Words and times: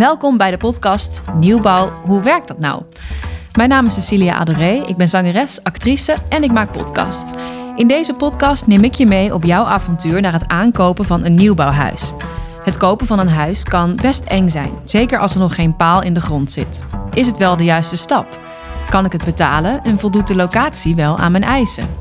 Welkom 0.00 0.36
bij 0.36 0.50
de 0.50 0.56
podcast 0.56 1.22
Nieuwbouw, 1.38 1.92
hoe 2.02 2.22
werkt 2.22 2.48
dat 2.48 2.58
nou? 2.58 2.82
Mijn 3.52 3.68
naam 3.68 3.86
is 3.86 3.94
Cecilia 3.94 4.34
Adoré, 4.34 4.82
ik 4.86 4.96
ben 4.96 5.08
zangeres, 5.08 5.62
actrice 5.62 6.16
en 6.28 6.42
ik 6.42 6.52
maak 6.52 6.72
podcasts. 6.72 7.34
In 7.76 7.88
deze 7.88 8.14
podcast 8.14 8.66
neem 8.66 8.84
ik 8.84 8.94
je 8.94 9.06
mee 9.06 9.34
op 9.34 9.44
jouw 9.44 9.64
avontuur 9.64 10.20
naar 10.20 10.32
het 10.32 10.48
aankopen 10.48 11.04
van 11.04 11.24
een 11.24 11.34
nieuwbouwhuis. 11.34 12.12
Het 12.64 12.76
kopen 12.76 13.06
van 13.06 13.18
een 13.18 13.28
huis 13.28 13.62
kan 13.62 13.96
best 13.96 14.24
eng 14.24 14.48
zijn, 14.48 14.70
zeker 14.84 15.18
als 15.18 15.34
er 15.34 15.40
nog 15.40 15.54
geen 15.54 15.76
paal 15.76 16.02
in 16.02 16.14
de 16.14 16.20
grond 16.20 16.50
zit. 16.50 16.80
Is 17.12 17.26
het 17.26 17.38
wel 17.38 17.56
de 17.56 17.64
juiste 17.64 17.96
stap? 17.96 18.40
Kan 18.90 19.04
ik 19.04 19.12
het 19.12 19.24
betalen 19.24 19.82
en 19.82 19.98
voldoet 19.98 20.26
de 20.26 20.36
locatie 20.36 20.94
wel 20.94 21.18
aan 21.18 21.32
mijn 21.32 21.44
eisen? 21.44 21.96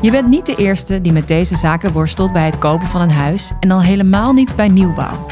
Je 0.00 0.10
bent 0.10 0.28
niet 0.28 0.46
de 0.46 0.56
eerste 0.56 1.00
die 1.00 1.12
met 1.12 1.28
deze 1.28 1.56
zaken 1.56 1.92
worstelt 1.92 2.32
bij 2.32 2.46
het 2.46 2.58
kopen 2.58 2.86
van 2.86 3.00
een 3.00 3.10
huis 3.10 3.50
en 3.60 3.70
al 3.70 3.82
helemaal 3.82 4.32
niet 4.32 4.56
bij 4.56 4.68
nieuwbouw. 4.68 5.26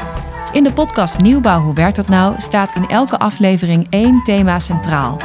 In 0.53 0.63
de 0.63 0.73
podcast 0.73 1.19
Nieuwbouw 1.19 1.61
Hoe 1.61 1.73
werkt 1.73 1.95
dat 1.95 2.07
nou 2.07 2.35
staat 2.37 2.75
in 2.75 2.87
elke 2.87 3.19
aflevering 3.19 3.87
één 3.89 4.23
thema 4.23 4.59
centraal. 4.59 5.17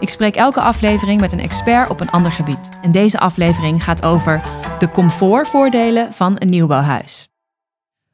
Ik 0.00 0.08
spreek 0.08 0.36
elke 0.36 0.60
aflevering 0.60 1.20
met 1.20 1.32
een 1.32 1.40
expert 1.40 1.90
op 1.90 2.00
een 2.00 2.10
ander 2.10 2.32
gebied. 2.32 2.68
En 2.82 2.92
deze 2.92 3.18
aflevering 3.18 3.84
gaat 3.84 4.02
over 4.02 4.42
de 4.78 4.88
comfortvoordelen 4.88 6.12
van 6.12 6.36
een 6.38 6.48
nieuwbouwhuis. 6.48 7.28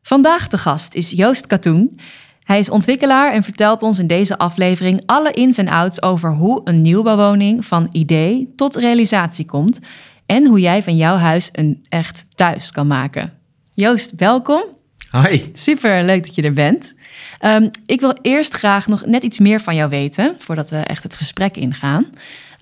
Vandaag 0.02 0.48
de 0.48 0.58
gast 0.58 0.94
is 0.94 1.10
Joost 1.10 1.46
Katoen. 1.46 2.00
Hij 2.42 2.58
is 2.58 2.70
ontwikkelaar 2.70 3.32
en 3.32 3.42
vertelt 3.42 3.82
ons 3.82 3.98
in 3.98 4.06
deze 4.06 4.38
aflevering 4.38 5.02
alle 5.06 5.32
ins 5.32 5.58
en 5.58 5.68
outs 5.68 6.02
over 6.02 6.32
hoe 6.32 6.60
een 6.64 6.82
nieuwbouwwoning 6.82 7.64
van 7.64 7.88
idee 7.90 8.52
tot 8.56 8.76
realisatie 8.76 9.44
komt 9.44 9.78
en 10.26 10.46
hoe 10.46 10.60
jij 10.60 10.82
van 10.82 10.96
jouw 10.96 11.16
huis 11.16 11.48
een 11.52 11.86
echt 11.88 12.26
thuis 12.34 12.70
kan 12.70 12.86
maken. 12.86 13.32
Joost, 13.70 14.12
welkom. 14.16 14.78
Hi. 15.12 15.40
Super 15.52 16.04
leuk 16.04 16.26
dat 16.26 16.34
je 16.34 16.42
er 16.42 16.52
bent. 16.52 16.94
Ehm, 17.38 17.68
ik 17.86 18.00
wil 18.00 18.18
eerst 18.22 18.54
graag 18.54 18.86
nog 18.86 19.06
net 19.06 19.22
iets 19.22 19.38
meer 19.38 19.60
van 19.60 19.74
jou 19.74 19.90
weten 19.90 20.34
voordat 20.38 20.70
we 20.70 20.76
echt 20.76 21.02
het 21.02 21.14
gesprek 21.14 21.56
ingaan. 21.56 22.06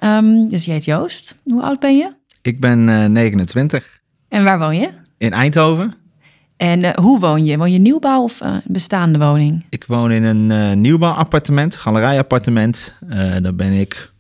Um, 0.05 0.49
dus 0.49 0.65
je 0.65 0.71
heet 0.71 0.85
Joost. 0.85 1.35
Hoe 1.45 1.63
oud 1.63 1.81
ben 1.81 1.97
je? 1.97 2.13
Ik 2.43 2.61
ben 2.61 2.89
uh, 2.89 3.05
29. 3.05 4.01
En 4.29 4.45
waar 4.45 4.59
woon 4.59 4.77
je? 4.77 4.91
In 5.19 5.33
Eindhoven. 5.33 5.95
En 6.57 6.83
uh, 6.83 6.91
hoe 6.91 7.21
woon 7.21 7.45
je? 7.45 7.59
Woon 7.59 7.73
je 7.73 7.79
nieuwbouw 7.79 8.23
of 8.23 8.41
uh, 8.43 8.57
bestaande 8.65 9.19
woning? 9.19 9.65
Ik 9.69 9.85
woon 9.87 10.11
in 10.11 10.23
een 10.23 10.81
nieuwbouwappartement, 10.81 11.77
galerijakappartement. 11.77 12.95
daar 13.43 13.55
ben 13.55 13.73
ik 13.73 14.11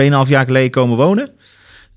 2,5 0.00 0.08
jaar 0.28 0.44
geleden 0.44 0.70
komen 0.70 0.96
wonen. 0.96 1.30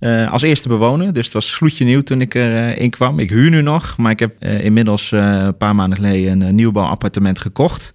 Uh, 0.04 0.32
als 0.32 0.42
eerste 0.42 0.68
bewoner. 0.68 1.14
Dus 1.14 1.26
het 1.26 1.34
was 1.34 1.56
gloedje 1.56 1.86
nieuw 1.86 2.02
toen 2.02 2.22
ik 2.22 2.34
erin 2.36 2.84
uh, 2.84 2.90
kwam. 2.90 3.20
Ik 3.20 3.30
huur 3.30 3.50
nu 3.50 3.62
nog, 3.62 3.98
maar 3.98 4.12
ik 4.12 4.20
heb 4.20 4.36
uh, 4.40 4.64
inmiddels 4.64 5.12
een 5.12 5.58
paar 5.58 5.76
maanden 5.76 5.98
geleden 5.98 6.42
een 6.42 6.56
nieuwbouwappartement 6.56 7.40
gekocht. 7.40 7.92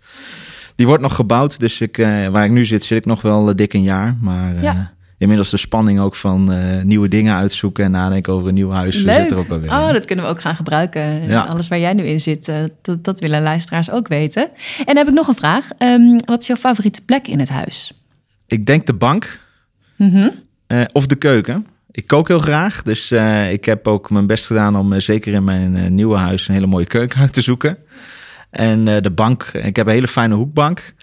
Die 0.74 0.86
wordt 0.86 1.02
nog 1.02 1.14
gebouwd, 1.14 1.60
dus 1.60 1.80
ik, 1.80 1.96
waar 2.30 2.44
ik 2.44 2.50
nu 2.50 2.64
zit, 2.64 2.84
zit 2.84 2.98
ik 2.98 3.04
nog 3.04 3.22
wel 3.22 3.56
dik 3.56 3.72
een 3.72 3.82
jaar. 3.82 4.16
Maar 4.20 4.62
ja. 4.62 4.92
inmiddels 5.18 5.50
de 5.50 5.56
spanning 5.56 6.00
ook 6.00 6.16
van 6.16 6.52
nieuwe 6.86 7.08
dingen 7.08 7.34
uitzoeken 7.34 7.84
en 7.84 7.90
nadenken 7.90 8.32
over 8.32 8.48
een 8.48 8.54
nieuw 8.54 8.70
huis 8.70 9.02
Leuk. 9.02 9.16
zit 9.16 9.30
er 9.30 9.38
ook 9.38 9.48
wel 9.48 9.60
weer. 9.60 9.70
Oh, 9.70 9.92
dat 9.92 10.04
kunnen 10.04 10.24
we 10.24 10.30
ook 10.30 10.40
gaan 10.40 10.56
gebruiken. 10.56 11.26
Ja. 11.26 11.42
Alles 11.42 11.68
waar 11.68 11.78
jij 11.78 11.92
nu 11.92 12.02
in 12.02 12.20
zit, 12.20 12.52
dat, 12.82 13.04
dat, 13.04 13.20
willen 13.20 13.42
luisteraars 13.42 13.90
ook 13.90 14.08
weten. 14.08 14.42
En 14.78 14.84
dan 14.84 14.96
heb 14.96 15.08
ik 15.08 15.14
nog 15.14 15.28
een 15.28 15.34
vraag. 15.34 15.68
Um, 15.78 16.16
wat 16.24 16.40
is 16.40 16.46
jouw 16.46 16.56
favoriete 16.56 17.00
plek 17.00 17.26
in 17.28 17.38
het 17.38 17.48
huis? 17.48 17.92
Ik 18.46 18.66
denk 18.66 18.86
de 18.86 18.94
bank 18.94 19.40
mm 19.96 20.10
-hmm. 20.10 20.32
of 20.92 21.06
de 21.06 21.16
keuken. 21.16 21.66
Ik 21.90 22.06
kook 22.06 22.28
heel 22.28 22.38
graag, 22.38 22.82
dus 22.82 23.12
uh, 23.12 23.52
ik 23.52 23.64
heb 23.64 23.86
ook 23.86 24.10
mijn 24.10 24.26
best 24.26 24.46
gedaan 24.46 24.76
om 24.76 24.92
uh, 24.92 25.00
zeker 25.00 25.32
in 25.32 25.44
mijn 25.44 25.76
uh, 25.76 25.86
nieuwe 25.86 26.16
huis 26.16 26.48
een 26.48 26.54
hele 26.54 26.66
mooie 26.66 26.86
keuken 26.86 27.20
uit 27.20 27.32
te 27.32 27.40
zoeken. 27.40 27.78
En 28.50 28.84
de 28.84 29.10
bank, 29.10 29.42
ik 29.52 29.76
heb 29.76 29.86
een 29.86 29.92
hele 29.92 30.08
fijne 30.08 30.34
hoekbank. 30.34 30.94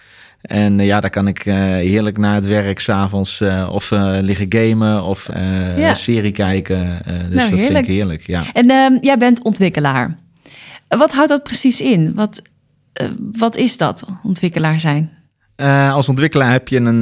En 0.42 0.80
ja, 0.80 1.00
daar 1.00 1.10
kan 1.10 1.28
ik 1.28 1.42
heerlijk 1.42 2.18
na 2.18 2.36
het 2.36 2.46
werk 2.46 2.80
s'avonds 2.80 3.42
of 3.70 3.90
liggen 4.20 4.46
gamen 4.50 5.04
of 5.04 5.30
ja. 5.76 5.94
serie 5.94 6.32
kijken. 6.32 7.02
dus 7.06 7.14
nou, 7.16 7.30
dat 7.30 7.60
heerlijk. 7.60 7.60
vind 7.60 7.78
ik 7.78 7.86
heerlijk. 7.86 8.28
Ja. 8.28 8.44
En 8.54 8.70
ehm, 8.70 8.98
jij 9.02 9.18
bent 9.18 9.44
ontwikkelaar. 9.44 10.18
Wat 10.88 11.14
houdt 11.14 11.30
dat 11.30 11.44
precies 11.44 11.82
in? 11.82 12.14
Wat, 12.14 12.42
wat 13.32 13.56
is 13.56 13.78
dat, 13.78 14.06
ontwikkelaar 14.24 14.80
zijn? 14.80 15.12
Als 15.92 16.10
ontwikkelaar 16.10 16.52
heb 16.52 16.68
je 16.68 16.78
een, 16.78 17.02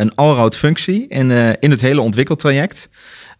een 0.00 0.14
allroad 0.14 0.56
functie 0.56 1.08
in, 1.08 1.30
in 1.60 1.70
het 1.70 1.80
hele 1.80 2.00
ontwikkeltraject 2.00 2.88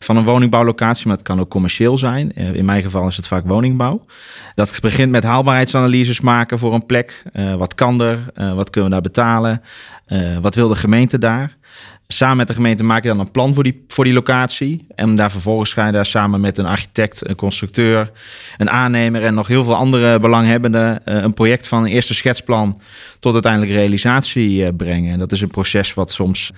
van 0.04 0.16
een 0.16 0.24
woningbouwlocatie, 0.24 1.06
maar 1.06 1.16
het 1.16 1.26
kan 1.26 1.40
ook 1.40 1.50
commercieel 1.50 1.98
zijn. 1.98 2.32
In 2.32 2.64
mijn 2.64 2.82
geval 2.82 3.06
is 3.06 3.16
het 3.16 3.26
vaak 3.26 3.46
woningbouw. 3.46 4.04
Dat 4.54 4.78
begint 4.80 5.10
met 5.10 5.24
haalbaarheidsanalyses 5.24 6.20
maken 6.20 6.58
voor 6.58 6.74
een 6.74 6.86
plek. 6.86 7.22
wat 7.58 7.74
kan 7.74 8.02
er? 8.02 8.18
wat 8.54 8.70
kunnen 8.70 8.90
we 8.90 8.96
daar 8.96 9.00
betalen? 9.00 9.62
wat 10.40 10.54
wil 10.54 10.68
de 10.68 10.74
gemeente 10.74 11.18
daar? 11.18 11.58
Samen 12.12 12.36
met 12.36 12.46
de 12.46 12.54
gemeente 12.54 12.84
maak 12.84 13.02
je 13.02 13.08
dan 13.08 13.20
een 13.20 13.30
plan 13.30 13.54
voor 13.54 13.62
die, 13.62 13.84
voor 13.88 14.04
die 14.04 14.12
locatie. 14.12 14.86
En 14.94 15.16
daar 15.16 15.30
vervolgens 15.30 15.72
ga 15.72 15.86
je 15.86 15.92
daar 15.92 16.06
samen 16.06 16.40
met 16.40 16.58
een 16.58 16.66
architect, 16.66 17.28
een 17.28 17.34
constructeur, 17.34 18.10
een 18.56 18.70
aannemer 18.70 19.22
en 19.22 19.34
nog 19.34 19.46
heel 19.46 19.64
veel 19.64 19.74
andere 19.74 20.18
belanghebbenden 20.18 21.00
een 21.04 21.34
project 21.34 21.68
van 21.68 21.82
een 21.82 21.90
eerste 21.90 22.14
schetsplan 22.14 22.80
tot 23.18 23.32
uiteindelijk 23.32 23.72
realisatie 23.72 24.72
brengen. 24.72 25.12
En 25.12 25.18
dat 25.18 25.32
is 25.32 25.40
een 25.40 25.50
proces 25.50 25.94
wat 25.94 26.10
soms 26.10 26.52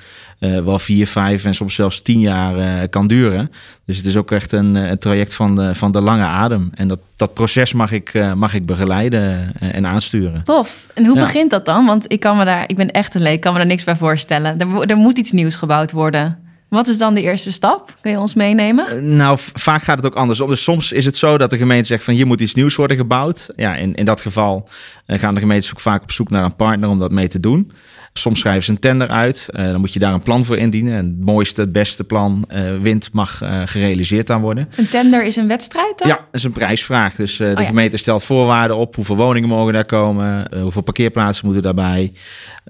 wel 0.64 0.78
vier, 0.78 1.06
vijf 1.06 1.44
en 1.44 1.54
soms 1.54 1.74
zelfs 1.74 2.00
tien 2.00 2.20
jaar 2.20 2.58
uh, 2.58 2.88
kan 2.90 3.06
duren. 3.06 3.50
Dus 3.86 3.96
het 3.96 4.06
is 4.06 4.16
ook 4.16 4.30
echt 4.30 4.52
een, 4.52 4.74
een, 4.74 4.98
traject 4.98 5.34
van 5.34 5.54
de, 5.54 5.74
van 5.74 5.92
de 5.92 6.00
lange 6.00 6.24
adem. 6.24 6.70
En 6.74 6.88
dat, 6.88 6.98
dat 7.16 7.34
proces 7.34 7.72
mag 7.72 7.92
ik, 7.92 8.12
mag 8.34 8.54
ik 8.54 8.66
begeleiden 8.66 9.52
en 9.60 9.86
aansturen. 9.86 10.42
Tof. 10.42 10.86
En 10.94 11.06
hoe 11.06 11.14
ja. 11.16 11.22
begint 11.22 11.50
dat 11.50 11.66
dan? 11.66 11.86
Want 11.86 12.12
ik, 12.12 12.20
kan 12.20 12.36
me 12.36 12.44
daar, 12.44 12.64
ik 12.66 12.76
ben 12.76 12.90
echt 12.90 13.14
een 13.14 13.22
leek, 13.22 13.40
kan 13.40 13.52
me 13.52 13.58
daar 13.58 13.68
niks 13.68 13.84
bij 13.84 13.96
voorstellen. 13.96 14.58
Er, 14.58 14.90
er 14.90 14.96
moet 14.96 15.18
iets 15.18 15.32
nieuws 15.32 15.56
gebouwd 15.56 15.92
worden. 15.92 16.38
Wat 16.72 16.88
is 16.88 16.98
dan 16.98 17.14
de 17.14 17.22
eerste 17.22 17.52
stap? 17.52 17.94
Kun 18.00 18.10
je 18.10 18.18
ons 18.18 18.34
meenemen? 18.34 19.16
Nou, 19.16 19.38
vaak 19.54 19.82
gaat 19.82 19.96
het 19.96 20.06
ook 20.06 20.14
andersom. 20.14 20.48
Dus 20.48 20.62
soms 20.62 20.92
is 20.92 21.04
het 21.04 21.16
zo 21.16 21.38
dat 21.38 21.50
de 21.50 21.56
gemeente 21.56 21.86
zegt 21.86 22.04
van 22.04 22.14
hier 22.14 22.26
moet 22.26 22.40
iets 22.40 22.54
nieuws 22.54 22.76
worden 22.76 22.96
gebouwd. 22.96 23.50
Ja, 23.56 23.74
in, 23.74 23.94
in 23.94 24.04
dat 24.04 24.20
geval 24.20 24.68
gaan 25.06 25.34
de 25.34 25.40
gemeentes 25.40 25.70
ook 25.70 25.80
vaak 25.80 26.02
op 26.02 26.10
zoek 26.10 26.30
naar 26.30 26.44
een 26.44 26.56
partner 26.56 26.88
om 26.88 26.98
dat 26.98 27.10
mee 27.10 27.28
te 27.28 27.40
doen. 27.40 27.72
Soms 28.12 28.40
schrijven 28.40 28.64
ze 28.64 28.70
een 28.70 28.78
tender 28.78 29.08
uit. 29.08 29.48
Uh, 29.50 29.70
dan 29.70 29.80
moet 29.80 29.92
je 29.92 29.98
daar 29.98 30.12
een 30.12 30.22
plan 30.22 30.44
voor 30.44 30.56
indienen. 30.56 30.92
En 30.96 31.06
het 31.06 31.24
mooiste, 31.24 31.60
het 31.60 31.72
beste 31.72 32.04
plan 32.04 32.44
uh, 32.48 32.80
wint 32.80 33.12
mag 33.12 33.42
uh, 33.42 33.62
gerealiseerd 33.64 34.30
aan 34.30 34.40
worden. 34.40 34.68
Een 34.76 34.88
tender 34.88 35.24
is 35.24 35.36
een 35.36 35.48
wedstrijd 35.48 35.98
dan? 35.98 36.08
Ja, 36.08 36.14
dat 36.14 36.26
is 36.30 36.44
een 36.44 36.52
prijsvraag. 36.52 37.14
Dus 37.14 37.36
de 37.36 37.52
oh, 37.56 37.62
ja. 37.62 37.66
gemeente 37.66 37.96
stelt 37.96 38.22
voorwaarden 38.22 38.76
op. 38.76 38.94
Hoeveel 38.94 39.16
woningen 39.16 39.48
mogen 39.48 39.72
daar 39.72 39.84
komen? 39.84 40.60
hoeveel 40.60 40.82
parkeerplaatsen 40.82 41.44
moeten 41.44 41.62
daarbij? 41.62 42.12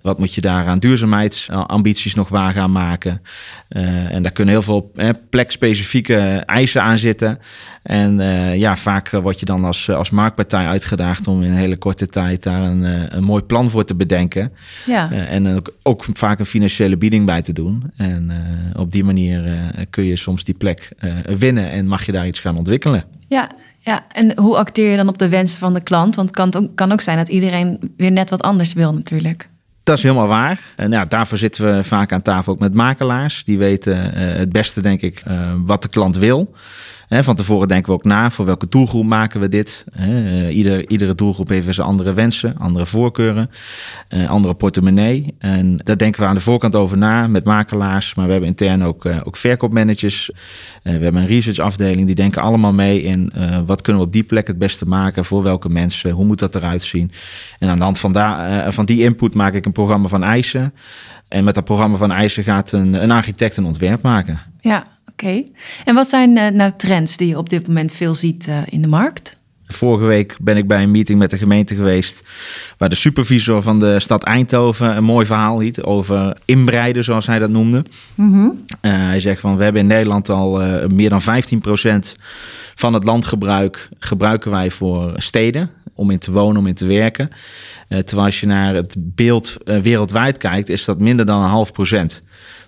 Wat 0.03 0.19
moet 0.19 0.35
je 0.35 0.41
daar 0.41 0.67
aan 0.67 0.79
duurzaamheidsambities 0.79 2.15
nog 2.15 2.29
waar 2.29 2.53
gaan 2.53 2.73
maken? 2.73 3.23
en 3.69 4.23
daar 4.23 4.33
kunnen 4.33 4.55
heel 4.55 4.63
veel 4.63 4.93
plekspecifieke 5.31 6.43
eisen 6.47 6.83
aan 6.83 6.99
zitten. 6.99 7.39
En 7.83 8.17
ja, 8.59 8.77
vaak 8.77 9.11
word 9.11 9.41
je 9.41 9.47
dan 9.47 9.65
als, 9.65 9.91
als 9.91 10.11
marktpartij 10.11 10.67
uitgedaagd 10.67 11.27
om 11.27 11.43
in 11.43 11.51
een 11.51 11.57
hele 11.57 11.77
korte 11.77 12.07
tijd 12.07 12.43
daar 12.43 12.63
een, 12.63 12.83
een 13.17 13.25
mooi 13.25 13.43
plan 13.43 13.71
voor 13.71 13.85
te 13.85 13.95
bedenken. 13.95 14.53
Ja. 14.87 15.11
En 15.11 15.55
ook, 15.55 15.75
ook, 15.83 16.05
vaak 16.13 16.39
een 16.39 16.47
financiële 16.47 16.97
bieding 16.97 17.27
bij 17.27 17.43
te 17.43 17.53
doen. 17.53 17.93
En 17.97 18.33
op 18.77 18.93
die 18.93 19.05
manier 19.05 19.73
kun 19.91 20.05
je 20.05 20.17
soms 20.17 20.45
die 20.45 20.55
plek 20.55 20.91
winnen 21.25 21.71
en 21.71 21.87
mag 21.87 22.07
je 22.07 22.13
daar 22.13 22.27
iets 22.27 22.41
gaan 22.41 22.57
ontwikkelen. 22.57 23.05
Ja, 23.29 23.49
ja, 23.85 24.05
en 24.13 24.39
hoe 24.39 24.57
acteer 24.57 24.91
je 24.91 24.97
dan 24.97 25.09
op 25.09 25.19
de 25.19 25.29
wensen 25.29 25.61
van 25.61 25.75
de 25.75 25.81
klant? 25.81 26.17
Want 26.17 26.37
het 26.37 26.53
kan, 26.53 26.71
kan 26.75 26.93
ook 26.93 27.01
zijn 27.01 27.17
dat 27.17 27.29
iedereen 27.29 27.95
weer 27.97 28.13
net 28.13 28.31
wat 28.31 28.43
anders 28.43 28.73
wil 28.73 28.95
natuurlijk. 28.95 29.49
Dat 29.85 29.97
is 29.97 30.03
helemaal 30.03 30.27
waar. 30.27 30.61
En 30.77 30.91
nou, 30.91 31.09
daarvoor 31.09 31.39
zitten 31.39 31.77
we 31.77 31.85
vaak 31.85 32.13
aan 32.13 32.23
tafel 32.23 32.53
ook 32.53 32.59
met 32.59 32.75
makelaars. 32.75 33.45
Die 33.45 33.59
weten 33.59 33.97
het 34.39 34.53
beste, 34.53 34.81
denk 34.81 35.01
ik, 35.01 35.23
wat 35.65 35.83
de 35.83 35.89
klant 35.89 36.17
wil. 36.17 36.55
Van 37.21 37.35
tevoren 37.35 37.69
denken 37.69 37.87
we 37.87 37.99
ook 37.99 38.05
na 38.05 38.31
voor 38.31 38.45
welke 38.45 38.69
doelgroep 38.69 39.05
maken 39.05 39.41
we 39.41 39.49
dit. 39.49 39.85
He, 39.93 40.49
ieder, 40.51 40.91
iedere 40.91 41.15
doelgroep 41.15 41.49
heeft 41.49 41.75
zijn 41.75 41.87
andere 41.87 42.13
wensen, 42.13 42.59
andere 42.59 42.87
voorkeuren, 42.87 43.51
uh, 44.09 44.31
andere 44.31 44.55
portemonnee. 44.55 45.35
En 45.39 45.77
daar 45.77 45.99
denken 45.99 46.21
we 46.21 46.27
aan 46.27 46.35
de 46.35 46.41
voorkant 46.41 46.77
over 46.77 46.99
na 46.99 47.27
met 47.27 47.45
makelaars. 47.45 48.15
Maar 48.15 48.27
we 48.27 48.31
hebben 48.33 48.51
intern 48.51 48.85
ook, 48.85 49.05
uh, 49.05 49.21
ook 49.25 49.37
verkoopmanagers. 49.37 50.31
We 50.83 50.91
hebben 50.91 51.17
een 51.17 51.27
researchafdeling. 51.27 52.07
Die 52.07 52.15
denken 52.15 52.43
allemaal 52.43 52.73
mee 52.73 53.03
in 53.03 53.33
wat 53.67 53.81
kunnen 53.81 54.03
we 54.03 54.09
op 54.09 54.13
die 54.13 54.23
plek 54.23 54.47
het 54.47 54.59
beste 54.59 54.89
maken. 54.89 55.25
Voor 55.25 55.43
welke 55.43 55.69
mensen. 55.69 56.11
Hoe 56.11 56.25
moet 56.25 56.39
dat 56.39 56.55
eruit 56.55 56.83
zien. 56.83 57.11
En 57.59 57.69
aan 57.69 57.77
de 57.77 57.83
hand 57.83 57.99
van, 57.99 58.13
daar, 58.13 58.73
van 58.73 58.85
die 58.85 59.03
input 59.03 59.35
maak 59.35 59.55
ik 59.55 59.67
een 59.67 59.73
programma 59.73 60.09
van 60.09 60.23
eisen. 60.23 60.75
En 61.29 61.45
met 61.45 61.55
dat 61.55 61.65
programma 61.65 61.97
van 61.97 62.13
eisen 62.13 62.45
gaat 62.45 62.73
een, 62.73 63.03
een 63.03 63.11
architect 63.11 63.57
een 63.57 63.65
ontwerp 63.65 64.03
maken. 64.03 64.41
Ja. 64.61 64.85
Okay. 65.23 65.53
En 65.85 65.95
wat 65.95 66.09
zijn 66.09 66.37
uh, 66.37 66.49
nou 66.49 66.73
trends 66.77 67.17
die 67.17 67.29
je 67.29 67.39
op 67.39 67.49
dit 67.49 67.67
moment 67.67 67.93
veel 67.93 68.15
ziet 68.15 68.47
uh, 68.47 68.57
in 68.67 68.83
de 68.83 68.89
markt? 68.89 69.37
Vorige 69.67 70.05
week 70.05 70.37
ben 70.41 70.57
ik 70.57 70.67
bij 70.67 70.83
een 70.83 70.91
meeting 70.91 71.19
met 71.19 71.31
de 71.31 71.39
gemeente 71.39 71.75
geweest. 71.75 72.23
Waar 72.79 72.89
de 72.89 72.95
supervisor 72.95 73.63
van 73.63 73.79
de 73.79 74.01
stad 74.01 74.25
Eindhoven 74.25 74.97
een 74.97 75.05
mooi 75.05 75.27
verhaal 75.27 75.59
liet 75.59 75.83
over 75.83 76.37
inbreiden, 76.45 77.05
zoals 77.05 77.27
hij 77.27 77.39
dat 77.39 77.51
noemde. 77.51 77.85
Mm 78.15 78.33
-hmm. 78.33 78.61
uh, 78.83 78.93
hij 78.93 79.21
zegt 79.21 79.41
van 79.41 79.57
we 79.57 79.63
hebben 79.65 79.83
in 79.83 79.89
Nederland 79.89 80.29
al 80.29 80.51
meer 80.89 81.09
dan 81.09 81.23
15% 81.23 81.25
van 82.75 82.95
het 82.95 83.05
landgebruik 83.05 83.89
gebruiken 83.99 84.51
wij 84.51 84.71
voor 84.71 85.13
steden 85.17 85.71
om 85.95 86.11
in 86.11 86.19
te 86.19 86.33
wonen, 86.33 86.57
om 86.57 86.67
in 86.67 86.75
te 86.75 86.87
werken. 86.87 87.31
terwijl 87.89 88.27
als 88.27 88.41
je 88.41 88.47
naar 88.47 88.75
het 88.75 88.95
beeld 88.99 89.57
wereldwijd 89.65 90.39
kijkt, 90.39 90.69
is 90.69 90.85
dat 90.85 90.99
minder 90.99 91.27
dan 91.27 91.43
een 91.43 91.49
half 91.49 91.73
procent. 91.73 92.23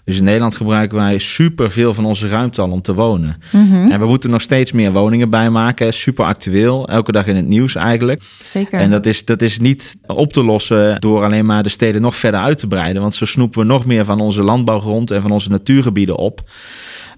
Dus 0.04 0.18
in 0.18 0.24
Nederland 0.24 0.54
gebruiken 0.54 0.96
wij 0.96 1.18
super 1.18 1.70
veel 1.70 1.94
van 1.94 2.04
onze 2.04 2.28
ruimte 2.28 2.62
al 2.62 2.70
om 2.70 2.82
te 2.82 2.94
wonen. 2.94 3.36
Mhm. 3.52 3.90
En 3.90 4.00
we 4.00 4.06
moeten 4.06 4.30
nog 4.30 4.40
steeds 4.40 4.72
meer 4.72 4.92
woningen 4.92 5.30
bijmaken. 5.30 5.94
Super 5.94 6.24
actueel. 6.24 6.88
Elke 6.88 7.12
dag 7.12 7.26
in 7.26 7.36
het 7.36 7.46
nieuws 7.46 7.74
eigenlijk. 7.74 8.22
Zeker. 8.44 8.78
En 8.78 8.90
dat 8.90 9.06
is, 9.06 9.24
dat 9.24 9.42
is 9.42 9.58
niet 9.58 9.96
op 10.06 10.32
te 10.32 10.44
lossen 10.44 11.00
door 11.00 11.24
alleen 11.24 11.46
maar 11.46 11.62
de 11.62 11.68
steden 11.68 12.00
nog 12.00 12.16
verder 12.16 12.40
uit 12.40 12.58
te 12.58 12.66
breiden. 12.66 13.02
Want 13.02 13.14
zo 13.14 13.24
snoepen 13.24 13.60
we 13.60 13.66
nog 13.66 13.86
meer 13.86 14.04
van 14.04 14.20
onze 14.20 14.42
landbouwgrond 14.42 15.10
en 15.10 15.22
van 15.22 15.30
onze 15.30 15.50
natuurgebieden 15.50 16.16
op. 16.16 16.42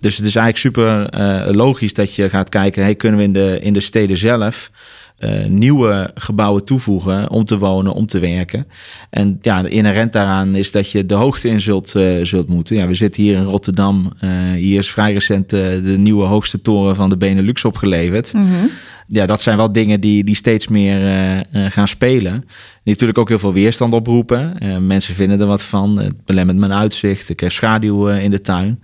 Dus 0.00 0.16
het 0.16 0.26
is 0.26 0.36
eigenlijk 0.36 0.76
super 0.76 1.20
uh, 1.20 1.54
logisch 1.54 1.94
dat 1.94 2.14
je 2.14 2.30
gaat 2.30 2.48
kijken, 2.48 2.82
hey, 2.82 2.94
kunnen 2.94 3.18
we 3.18 3.24
in 3.24 3.32
de, 3.32 3.58
in 3.60 3.72
de 3.72 3.80
steden 3.80 4.16
zelf 4.16 4.70
uh, 5.18 5.46
nieuwe 5.46 6.10
gebouwen 6.14 6.64
toevoegen 6.64 7.30
om 7.30 7.44
te 7.44 7.58
wonen, 7.58 7.92
om 7.92 8.06
te 8.06 8.18
werken. 8.18 8.66
En 9.10 9.38
ja, 9.42 9.66
inherent 9.66 10.12
daaraan 10.12 10.54
is 10.54 10.70
dat 10.70 10.90
je 10.90 11.06
de 11.06 11.14
hoogte 11.14 11.48
in 11.48 11.60
zult, 11.60 11.94
uh, 11.96 12.24
zult 12.24 12.48
moeten. 12.48 12.76
Ja, 12.76 12.86
we 12.86 12.94
zitten 12.94 13.22
hier 13.22 13.36
in 13.36 13.44
Rotterdam. 13.44 14.12
Uh, 14.20 14.30
hier 14.52 14.78
is 14.78 14.90
vrij 14.90 15.12
recent 15.12 15.50
de 15.50 15.94
nieuwe 15.98 16.26
hoogste 16.26 16.60
toren 16.60 16.96
van 16.96 17.08
de 17.08 17.16
Benelux 17.16 17.64
opgeleverd. 17.64 18.32
-hmm. 18.32 18.70
Ja, 19.08 19.26
dat 19.26 19.42
zijn 19.42 19.56
wel 19.56 19.72
dingen 19.72 20.00
die, 20.00 20.24
die 20.24 20.34
steeds 20.34 20.68
meer 20.68 21.44
gaan 21.52 21.88
spelen. 21.88 22.44
Die 22.82 22.92
natuurlijk 22.94 23.18
ook 23.18 23.28
heel 23.28 23.38
veel 23.38 23.52
weerstand 23.52 23.92
oproepen. 23.92 24.56
mensen 24.86 25.14
vinden 25.14 25.40
er 25.40 25.46
wat 25.46 25.62
van. 25.62 25.98
Het 25.98 26.24
belemmert 26.24 26.58
mijn 26.58 26.72
uitzicht. 26.72 27.28
Ik 27.28 27.36
krijg 27.36 27.52
schaduw 27.52 28.08
in 28.08 28.30
de 28.30 28.40
tuin. 28.40 28.80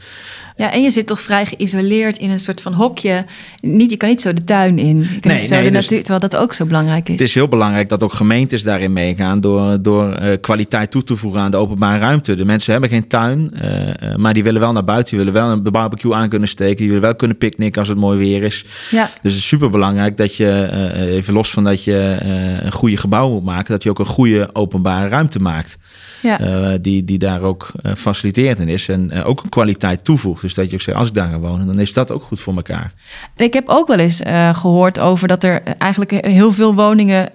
Ja, 0.56 0.72
en 0.72 0.82
je 0.82 0.90
zit 0.90 1.06
toch 1.06 1.20
vrij 1.20 1.46
geïsoleerd 1.46 2.16
in 2.18 2.30
een 2.30 2.40
soort 2.40 2.60
van 2.60 2.72
hokje. 2.72 3.24
Niet, 3.60 3.90
je 3.90 3.96
kan 3.96 4.08
niet 4.08 4.20
zo 4.20 4.32
de 4.32 4.44
tuin 4.44 4.78
in. 4.78 4.98
Je 4.98 5.20
kan 5.20 5.30
Nee, 5.30 5.34
niet 5.40 5.48
zo 5.48 5.54
nee, 5.54 5.64
de 5.64 5.70
dus- 5.70 5.80
natuur, 5.82 5.98
terwijl 5.98 6.20
dat 6.28 6.36
ook 6.36 6.52
zo 6.54 6.64
belangrijk 6.64 7.06
is. 7.08 7.12
Het 7.12 7.22
is 7.22 7.34
heel 7.34 7.48
belangrijk 7.48 7.88
dat 7.88 8.02
ook 8.02 8.12
gemeentes 8.12 8.62
daarin 8.62 8.92
meegaan 8.92 9.40
door, 9.40 9.82
door 9.82 10.12
eh, 10.12 10.40
kwaliteit 10.40 10.90
toe 10.90 11.02
te 11.02 11.16
voegen 11.16 11.40
aan 11.40 11.50
de 11.50 11.56
openbare 11.56 11.98
ruimte. 11.98 12.34
De 12.34 12.44
mensen 12.44 12.72
hebben 12.72 12.90
geen 12.90 13.08
tuin, 13.08 13.50
eh, 13.54 13.88
eh, 13.88 14.16
maar 14.16 14.34
die 14.34 14.42
willen 14.42 14.60
wel 14.60 14.72
naar 14.72 14.84
buiten, 14.84 15.16
die 15.16 15.24
willen 15.24 15.40
wel 15.42 15.50
een 15.52 15.62
barbecue 15.62 16.14
aan 16.14 16.28
kunnen 16.28 16.48
steken, 16.48 16.76
die 16.76 16.86
willen 16.86 17.02
wel 17.02 17.14
kunnen 17.14 17.38
picknicken 17.38 17.78
als 17.80 17.88
het 17.88 17.98
mooi 17.98 18.18
weer 18.18 18.42
is. 18.42 18.64
Ja, 18.90 19.10
Dus 19.22 19.32
het 19.32 19.42
is 19.42 19.48
super 19.48 19.70
belangrijk 19.70 20.11
dat 20.16 20.36
je, 20.36 20.50
eh, 20.50 21.14
even 21.14 21.34
los 21.34 21.50
van 21.50 21.64
dat 21.64 21.84
je 21.84 22.16
eh, 22.20 22.64
een 22.64 22.72
goede 22.72 22.96
gebouw 22.96 23.30
moet 23.30 23.44
maken, 23.44 23.72
dat 23.72 23.82
je 23.82 23.90
ook 23.90 23.98
een 23.98 24.06
goede 24.06 24.50
openbare 24.52 25.08
ruimte 25.08 25.38
maakt. 25.38 25.78
ja. 26.22 26.40
eh, 26.40 26.78
die, 26.80 27.04
die 27.04 27.18
daar 27.18 27.40
ook 27.40 27.70
faciliteerd 27.96 28.60
in 28.60 28.68
is 28.68 28.88
en 28.88 29.24
ook 29.24 29.42
een 29.42 29.48
kwaliteit 29.48 30.04
toevoegt. 30.04 30.42
Dus 30.42 30.54
dat 30.54 30.68
je 30.68 30.74
ook 30.74 30.80
zegt, 30.80 30.98
als 30.98 31.08
ik 31.08 31.14
daar 31.14 31.30
ga 31.30 31.38
wonen, 31.38 31.66
dan 31.66 31.80
is 31.80 31.92
dat 31.92 32.10
ook 32.12 32.22
goed 32.22 32.40
voor 32.40 32.56
elkaar. 32.56 32.92
En 33.36 33.44
ik 33.44 33.52
heb 33.52 33.68
ook 33.68 33.88
wel 33.88 33.98
eens 33.98 34.20
eh, 34.20 34.54
gehoord 34.54 34.98
over 34.98 35.28
dat 35.28 35.44
er 35.44 35.62
eigenlijk 35.62 36.26
heel 36.26 36.52
veel 36.52 36.74
woningen. 36.74 37.28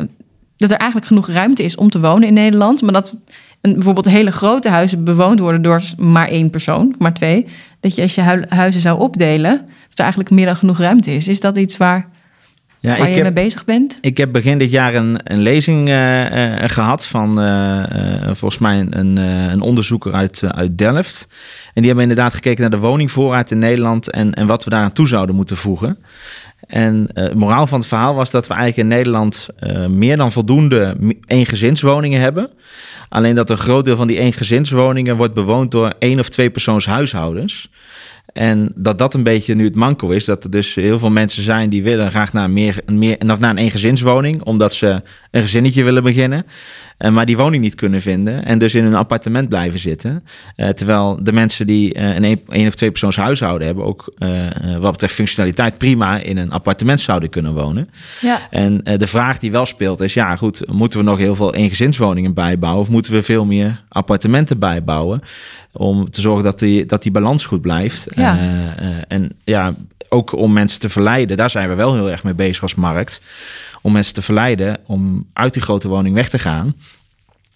dat 0.57 0.71
er 0.71 0.77
eigenlijk 0.77 1.07
genoeg 1.07 1.27
ruimte 1.27 1.63
is 1.63 1.75
om 1.75 1.89
te 1.89 1.99
wonen 1.99 2.27
in 2.27 2.33
Nederland. 2.33 2.81
Maar 2.81 2.93
dat 2.93 3.17
een, 3.61 3.73
bijvoorbeeld 3.73 4.09
hele 4.09 4.31
grote 4.31 4.69
huizen 4.69 5.03
bewoond 5.03 5.39
worden 5.39 5.61
door 5.61 5.81
maar 5.97 6.27
één 6.27 6.49
persoon, 6.49 6.95
maar 6.97 7.13
twee. 7.13 7.47
Dat 7.79 7.95
je 7.95 8.01
als 8.01 8.15
je 8.15 8.21
hu- 8.21 8.45
huizen 8.49 8.81
zou 8.81 8.99
opdelen, 8.99 9.51
dat 9.89 9.97
er 9.97 10.03
eigenlijk 10.03 10.29
meer 10.31 10.45
dan 10.45 10.55
genoeg 10.55 10.77
ruimte 10.77 11.15
is. 11.15 11.27
Is 11.27 11.39
dat 11.39 11.57
iets 11.57 11.77
waar, 11.77 12.09
Ja, 12.79 12.97
waar 12.97 13.09
je 13.09 13.21
mee 13.21 13.33
bezig 13.33 13.65
bent? 13.65 13.97
Ik 14.01 14.17
heb 14.17 14.31
begin 14.31 14.57
dit 14.57 14.71
jaar 14.71 14.95
een, 14.95 15.19
een 15.23 15.41
lezing 15.41 15.87
eh, 15.87 16.63
eh, 16.63 16.69
gehad 16.69 17.05
van 17.05 17.41
eh, 17.41 17.79
eh, 17.83 18.23
volgens 18.23 18.57
mij 18.57 18.87
een, 18.89 19.17
eh, 19.17 19.51
een 19.51 19.61
onderzoeker 19.61 20.13
uit, 20.13 20.43
eh, 20.43 20.49
uit 20.49 20.77
Delft. 20.77 21.27
En 21.73 21.81
die 21.81 21.85
hebben 21.85 22.09
inderdaad 22.09 22.33
gekeken 22.33 22.61
naar 22.61 22.69
de 22.69 22.77
woningvoorraad 22.77 23.51
in 23.51 23.59
Nederland 23.59 24.09
en, 24.11 24.33
en 24.33 24.47
wat 24.47 24.63
we 24.63 24.69
daaraan 24.69 24.91
toe 24.93 25.07
zouden 25.07 25.35
moeten 25.35 25.57
voegen. 25.57 25.97
En 26.67 27.07
eh, 27.13 27.23
het 27.23 27.33
moraal 27.33 27.67
van 27.67 27.79
het 27.79 27.87
verhaal 27.87 28.15
was 28.15 28.31
dat 28.31 28.47
we 28.47 28.53
eigenlijk 28.53 28.89
in 28.89 28.95
Nederland 28.97 29.47
eh, 29.59 29.85
meer 29.85 30.17
dan 30.17 30.31
voldoende 30.31 30.97
eengezinswoningen 31.25 32.21
hebben. 32.21 32.49
Alleen 33.09 33.35
dat 33.35 33.49
een 33.49 33.57
groot 33.57 33.85
deel 33.85 33.95
van 33.95 34.07
die 34.07 34.19
eengezinswoningen 34.19 35.17
wordt 35.17 35.33
bewoond 35.33 35.71
door 35.71 35.93
één 35.99 36.19
of 36.19 36.29
twee 36.29 36.49
persoons 36.49 36.85
huishoudens. 36.85 37.69
En 38.33 38.71
dat 38.75 38.99
dat 38.99 39.13
een 39.13 39.23
beetje 39.23 39.55
nu 39.55 39.63
het 39.63 39.75
manco 39.75 40.09
is. 40.09 40.25
Dat 40.25 40.43
er 40.43 40.51
dus 40.51 40.75
heel 40.75 40.99
veel 40.99 41.09
mensen 41.09 41.43
zijn 41.43 41.69
die 41.69 41.83
willen 41.83 42.09
graag 42.09 42.33
naar, 42.33 42.49
meer, 42.49 42.79
meer, 42.85 43.17
naar 43.25 43.41
een 43.41 43.57
eengezinswoning. 43.57 44.43
Omdat 44.43 44.73
ze 44.73 45.01
een 45.37 45.43
gezinnetje 45.43 45.83
willen 45.83 46.03
beginnen. 46.03 46.45
eh, 46.97 47.11
maar 47.11 47.25
die 47.25 47.37
woning 47.37 47.63
niet 47.63 47.75
kunnen 47.75 48.01
vinden. 48.01 48.45
En 48.45 48.57
dus 48.59 48.75
in 48.75 48.85
een 48.85 48.95
appartement 48.95 49.49
blijven 49.49 49.79
zitten. 49.79 50.23
Eh, 50.55 50.69
terwijl 50.69 51.19
de 51.21 51.31
mensen 51.33 51.67
die 51.67 51.93
eh, 51.93 52.15
een 52.15 52.23
een- 52.23 52.41
één 52.49 52.67
of 52.67 52.75
twee 52.75 52.89
persoons 52.91 53.15
huishouden 53.15 53.67
hebben... 53.67 53.85
ook 53.85 54.13
wat 54.79 54.91
betreft 54.91 55.13
functionaliteit 55.13 55.77
prima 55.77 56.17
in 56.19 56.37
een 56.37 56.51
appartement 56.51 56.99
zouden 56.99 57.29
kunnen 57.29 57.53
wonen. 57.53 57.89
Ja. 58.21 58.39
En 58.49 58.81
de 58.97 59.07
vraag 59.07 59.37
die 59.37 59.51
wel 59.51 59.65
speelt 59.65 60.01
is, 60.01 60.13
ja 60.13 60.35
goed, 60.35 60.61
moeten 60.71 60.99
we 60.99 61.05
nog 61.05 61.17
heel 61.17 61.35
veel 61.35 61.53
eengezinswoningen 61.53 62.33
bijbouwen 62.33 62.81
of 62.81 62.89
moeten 62.89 63.11
we 63.11 63.21
veel 63.23 63.45
meer 63.45 63.81
appartementen 63.89 64.59
bijbouwen 64.59 65.21
om 65.71 66.09
te 66.09 66.21
zorgen 66.21 66.43
dat 66.43 66.59
die, 66.59 66.85
dat 66.85 67.03
die 67.03 67.11
balans 67.11 67.45
goed 67.45 67.61
blijft. 67.61 68.07
Ja. 68.15 68.37
En 69.07 69.31
ja, 69.43 69.73
ook 70.17 70.35
om 70.35 70.53
mensen 70.53 70.79
te 70.79 70.89
verleiden, 70.89 71.37
daar 71.37 71.49
zijn 71.49 71.69
we 71.69 71.75
wel 71.75 71.93
heel 71.93 72.11
erg 72.11 72.23
mee 72.23 72.33
bezig 72.33 72.61
als 72.61 72.75
markt, 72.75 73.21
om 73.81 73.91
mensen 73.91 74.13
te 74.13 74.21
verleiden 74.21 74.77
om 74.85 75.27
uit 75.33 75.53
die 75.53 75.61
grote 75.61 75.87
woning 75.87 76.15
weg 76.15 76.29
te 76.29 76.39
gaan. 76.39 76.75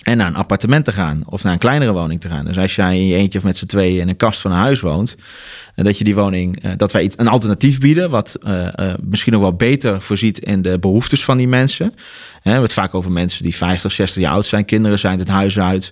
En 0.01 0.17
naar 0.17 0.27
een 0.27 0.35
appartement 0.35 0.85
te 0.85 0.91
gaan 0.91 1.23
of 1.25 1.43
naar 1.43 1.53
een 1.53 1.59
kleinere 1.59 1.91
woning 1.91 2.21
te 2.21 2.27
gaan. 2.27 2.45
Dus 2.45 2.57
als 2.57 2.75
jij 2.75 2.97
in 2.97 3.07
je 3.07 3.15
eentje 3.15 3.39
of 3.39 3.45
met 3.45 3.57
z'n 3.57 3.65
tweeën 3.65 4.01
in 4.01 4.09
een 4.09 4.15
kast 4.15 4.41
van 4.41 4.51
een 4.51 4.57
huis 4.57 4.79
woont, 4.79 5.15
en 5.75 5.83
dat 5.83 5.97
je 5.97 6.03
die 6.03 6.15
woning, 6.15 6.63
eh, 6.63 6.71
dat 6.77 6.91
wij 6.91 7.03
iets, 7.03 7.15
een 7.17 7.27
alternatief 7.27 7.79
bieden, 7.79 8.09
wat 8.09 8.35
eh, 8.35 8.67
eh, 8.67 8.95
misschien 9.01 9.33
nog 9.33 9.41
wel 9.41 9.53
beter 9.53 10.01
voorziet 10.01 10.39
in 10.39 10.61
de 10.61 10.79
behoeftes 10.79 11.23
van 11.23 11.37
die 11.37 11.47
mensen. 11.47 11.93
We 12.43 12.49
hebben 12.49 12.63
het 12.63 12.73
vaak 12.73 12.93
over 12.93 13.11
mensen 13.11 13.43
die 13.43 13.55
50, 13.55 13.91
60 13.91 14.21
jaar 14.21 14.33
oud 14.33 14.45
zijn, 14.45 14.65
kinderen 14.65 14.99
zijn 14.99 15.19
het 15.19 15.27
huis 15.27 15.59
uit. 15.59 15.91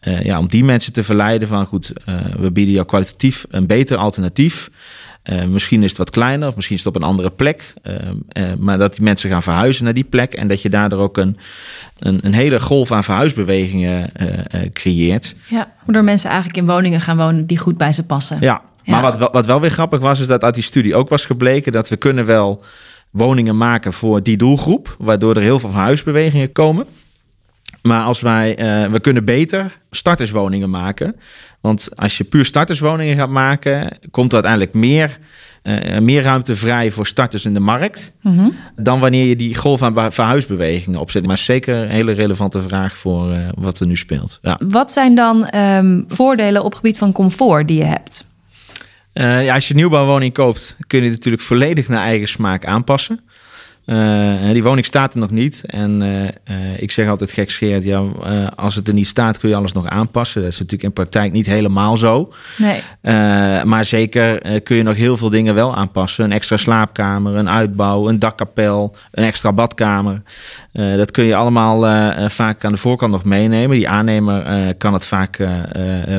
Eh, 0.00 0.22
ja, 0.22 0.38
om 0.38 0.48
die 0.48 0.64
mensen 0.64 0.92
te 0.92 1.04
verleiden 1.04 1.48
van 1.48 1.66
goed, 1.66 1.92
eh, 2.04 2.14
we 2.38 2.50
bieden 2.50 2.74
jou 2.74 2.86
kwalitatief 2.86 3.44
een 3.50 3.66
beter 3.66 3.96
alternatief. 3.96 4.70
Eh, 5.28 5.44
misschien 5.44 5.82
is 5.82 5.88
het 5.88 5.98
wat 5.98 6.10
kleiner, 6.10 6.48
of 6.48 6.54
misschien 6.56 6.76
is 6.76 6.84
het 6.84 6.94
op 6.96 7.02
een 7.02 7.08
andere 7.08 7.30
plek. 7.30 7.74
Eh, 7.82 7.94
eh, 8.28 8.44
maar 8.58 8.78
dat 8.78 8.94
die 8.94 9.02
mensen 9.02 9.30
gaan 9.30 9.42
verhuizen 9.42 9.84
naar 9.84 9.94
die 9.94 10.04
plek. 10.04 10.34
En 10.34 10.48
dat 10.48 10.62
je 10.62 10.68
daardoor 10.68 11.00
ook 11.00 11.16
een, 11.16 11.36
een, 11.98 12.18
een 12.22 12.32
hele 12.32 12.60
golf 12.60 12.92
aan 12.92 13.04
verhuisbewegingen 13.04 14.12
creëert. 14.72 15.34
ja. 15.48 15.72
Waardoor 15.84 16.04
mensen 16.04 16.28
eigenlijk 16.30 16.58
in 16.58 16.66
woningen 16.66 17.00
gaan 17.00 17.16
wonen 17.16 17.46
die 17.46 17.58
goed 17.58 17.76
bij 17.76 17.92
ze 17.92 18.02
passen. 18.06 18.36
Ja, 18.40 18.60
Ja. 18.82 18.92
maar 18.92 19.02
wat, 19.02 19.16
wel- 19.18 19.30
wat 19.32 19.46
wel 19.46 19.60
weer 19.60 19.70
grappig 19.70 20.00
was, 20.00 20.20
is 20.20 20.26
dat 20.26 20.44
uit 20.44 20.54
die 20.54 20.62
studie 20.62 20.94
ook 20.94 21.08
was 21.08 21.24
gebleken 21.26 21.72
dat 21.72 21.88
we 21.88 21.96
kunnen 21.96 22.24
wel 22.26 22.62
woningen 23.10 23.56
maken 23.56 23.92
voor 23.92 24.22
die 24.22 24.36
doelgroep, 24.36 24.96
waardoor 24.98 25.36
er 25.36 25.42
heel 25.42 25.58
veel 25.58 25.70
verhuisbewegingen 25.70 26.52
komen. 26.52 26.86
Maar 27.82 28.02
als 28.04 28.20
wij, 28.20 28.56
eh, 28.56 28.90
we 28.90 29.00
kunnen 29.00 29.24
beter 29.24 29.78
starterswoningen 29.90 30.70
maken. 30.70 31.16
Want 31.60 31.88
als 31.96 32.18
je 32.18 32.24
puur 32.24 32.44
starterswoningen 32.44 33.16
gaat 33.16 33.28
maken, 33.28 33.98
komt 34.10 34.28
er 34.28 34.34
uiteindelijk 34.34 34.74
meer, 34.74 35.18
eh, 35.62 35.98
meer 35.98 36.22
ruimte 36.22 36.56
vrij 36.56 36.90
voor 36.90 37.06
starters 37.06 37.44
in 37.44 37.54
de 37.54 37.60
markt. 37.60 38.12
Mhm. 38.22 38.48
Dan 38.76 39.00
wanneer 39.00 39.24
je 39.24 39.36
die 39.36 39.54
golf 39.56 39.82
aan 39.82 39.94
be- 39.94 40.10
verhuisbewegingen 40.10 41.00
opzet. 41.00 41.26
Maar 41.26 41.38
zeker 41.38 41.74
een 41.74 41.90
hele 41.90 42.12
relevante 42.12 42.62
vraag 42.62 42.98
voor 42.98 43.32
eh, 43.32 43.48
wat 43.54 43.80
er 43.80 43.86
nu 43.86 43.96
speelt. 43.96 44.38
Ja. 44.42 44.60
Wat 44.64 44.92
zijn 44.92 45.14
dan 45.14 45.46
ehm, 45.46 46.02
voordelen 46.06 46.64
op 46.64 46.74
gebied 46.74 46.98
van 46.98 47.12
comfort 47.12 47.68
die 47.68 47.78
je 47.78 47.84
hebt? 47.84 48.26
Ja, 49.12 49.54
als 49.54 49.66
je 49.68 49.70
een 49.74 49.80
nieuwbouwwoning 49.80 50.32
koopt, 50.32 50.76
kun 50.86 50.98
je 50.98 51.04
het 51.04 51.14
natuurlijk 51.14 51.42
volledig 51.42 51.88
naar 51.88 52.02
eigen 52.02 52.28
smaak 52.28 52.64
aanpassen. 52.64 53.20
Eh, 53.88 54.52
die 54.52 54.62
woning 54.62 54.86
staat 54.86 55.14
er 55.14 55.20
nog 55.20 55.30
niet. 55.30 55.62
En 55.66 56.02
eh, 56.02 56.24
eh, 56.24 56.82
ik 56.82 56.90
zeg 56.90 57.08
altijd 57.08 57.30
gekscherend, 57.30 57.84
ja, 57.84 58.04
eh, 58.22 58.46
als 58.56 58.74
het 58.74 58.88
er 58.88 58.94
niet 58.94 59.06
staat, 59.06 59.38
kun 59.38 59.48
je 59.48 59.54
alles 59.54 59.72
nog 59.72 59.86
aanpassen. 59.86 60.42
Dat 60.42 60.52
is 60.52 60.58
natuurlijk 60.58 60.82
in 60.82 60.92
praktijk 60.92 61.32
niet 61.32 61.46
helemaal 61.46 61.96
zo. 61.96 62.32
Nee. 62.56 62.82
Maar 63.64 63.84
zeker 63.84 64.60
kun 64.62 64.76
je 64.76 64.82
nog 64.82 64.96
heel 64.96 65.16
veel 65.16 65.30
dingen 65.30 65.54
wel 65.54 65.74
aanpassen. 65.74 66.24
Een 66.24 66.32
extra 66.32 66.56
slaapkamer, 66.56 67.34
een 67.34 67.48
uitbouw, 67.48 68.08
een 68.08 68.18
dakkapel, 68.18 68.96
een 69.10 69.24
extra 69.24 69.52
badkamer. 69.52 70.22
Dat 70.72 71.10
kun 71.10 71.24
je 71.24 71.34
allemaal 71.34 71.80
vaak 72.30 72.64
aan 72.64 72.72
de 72.72 72.78
voorkant 72.78 73.12
nog 73.12 73.24
meenemen. 73.24 73.76
Die 73.76 73.88
aannemer 73.88 74.74
kan 74.74 74.92
het 74.92 75.06
vaak 75.06 75.38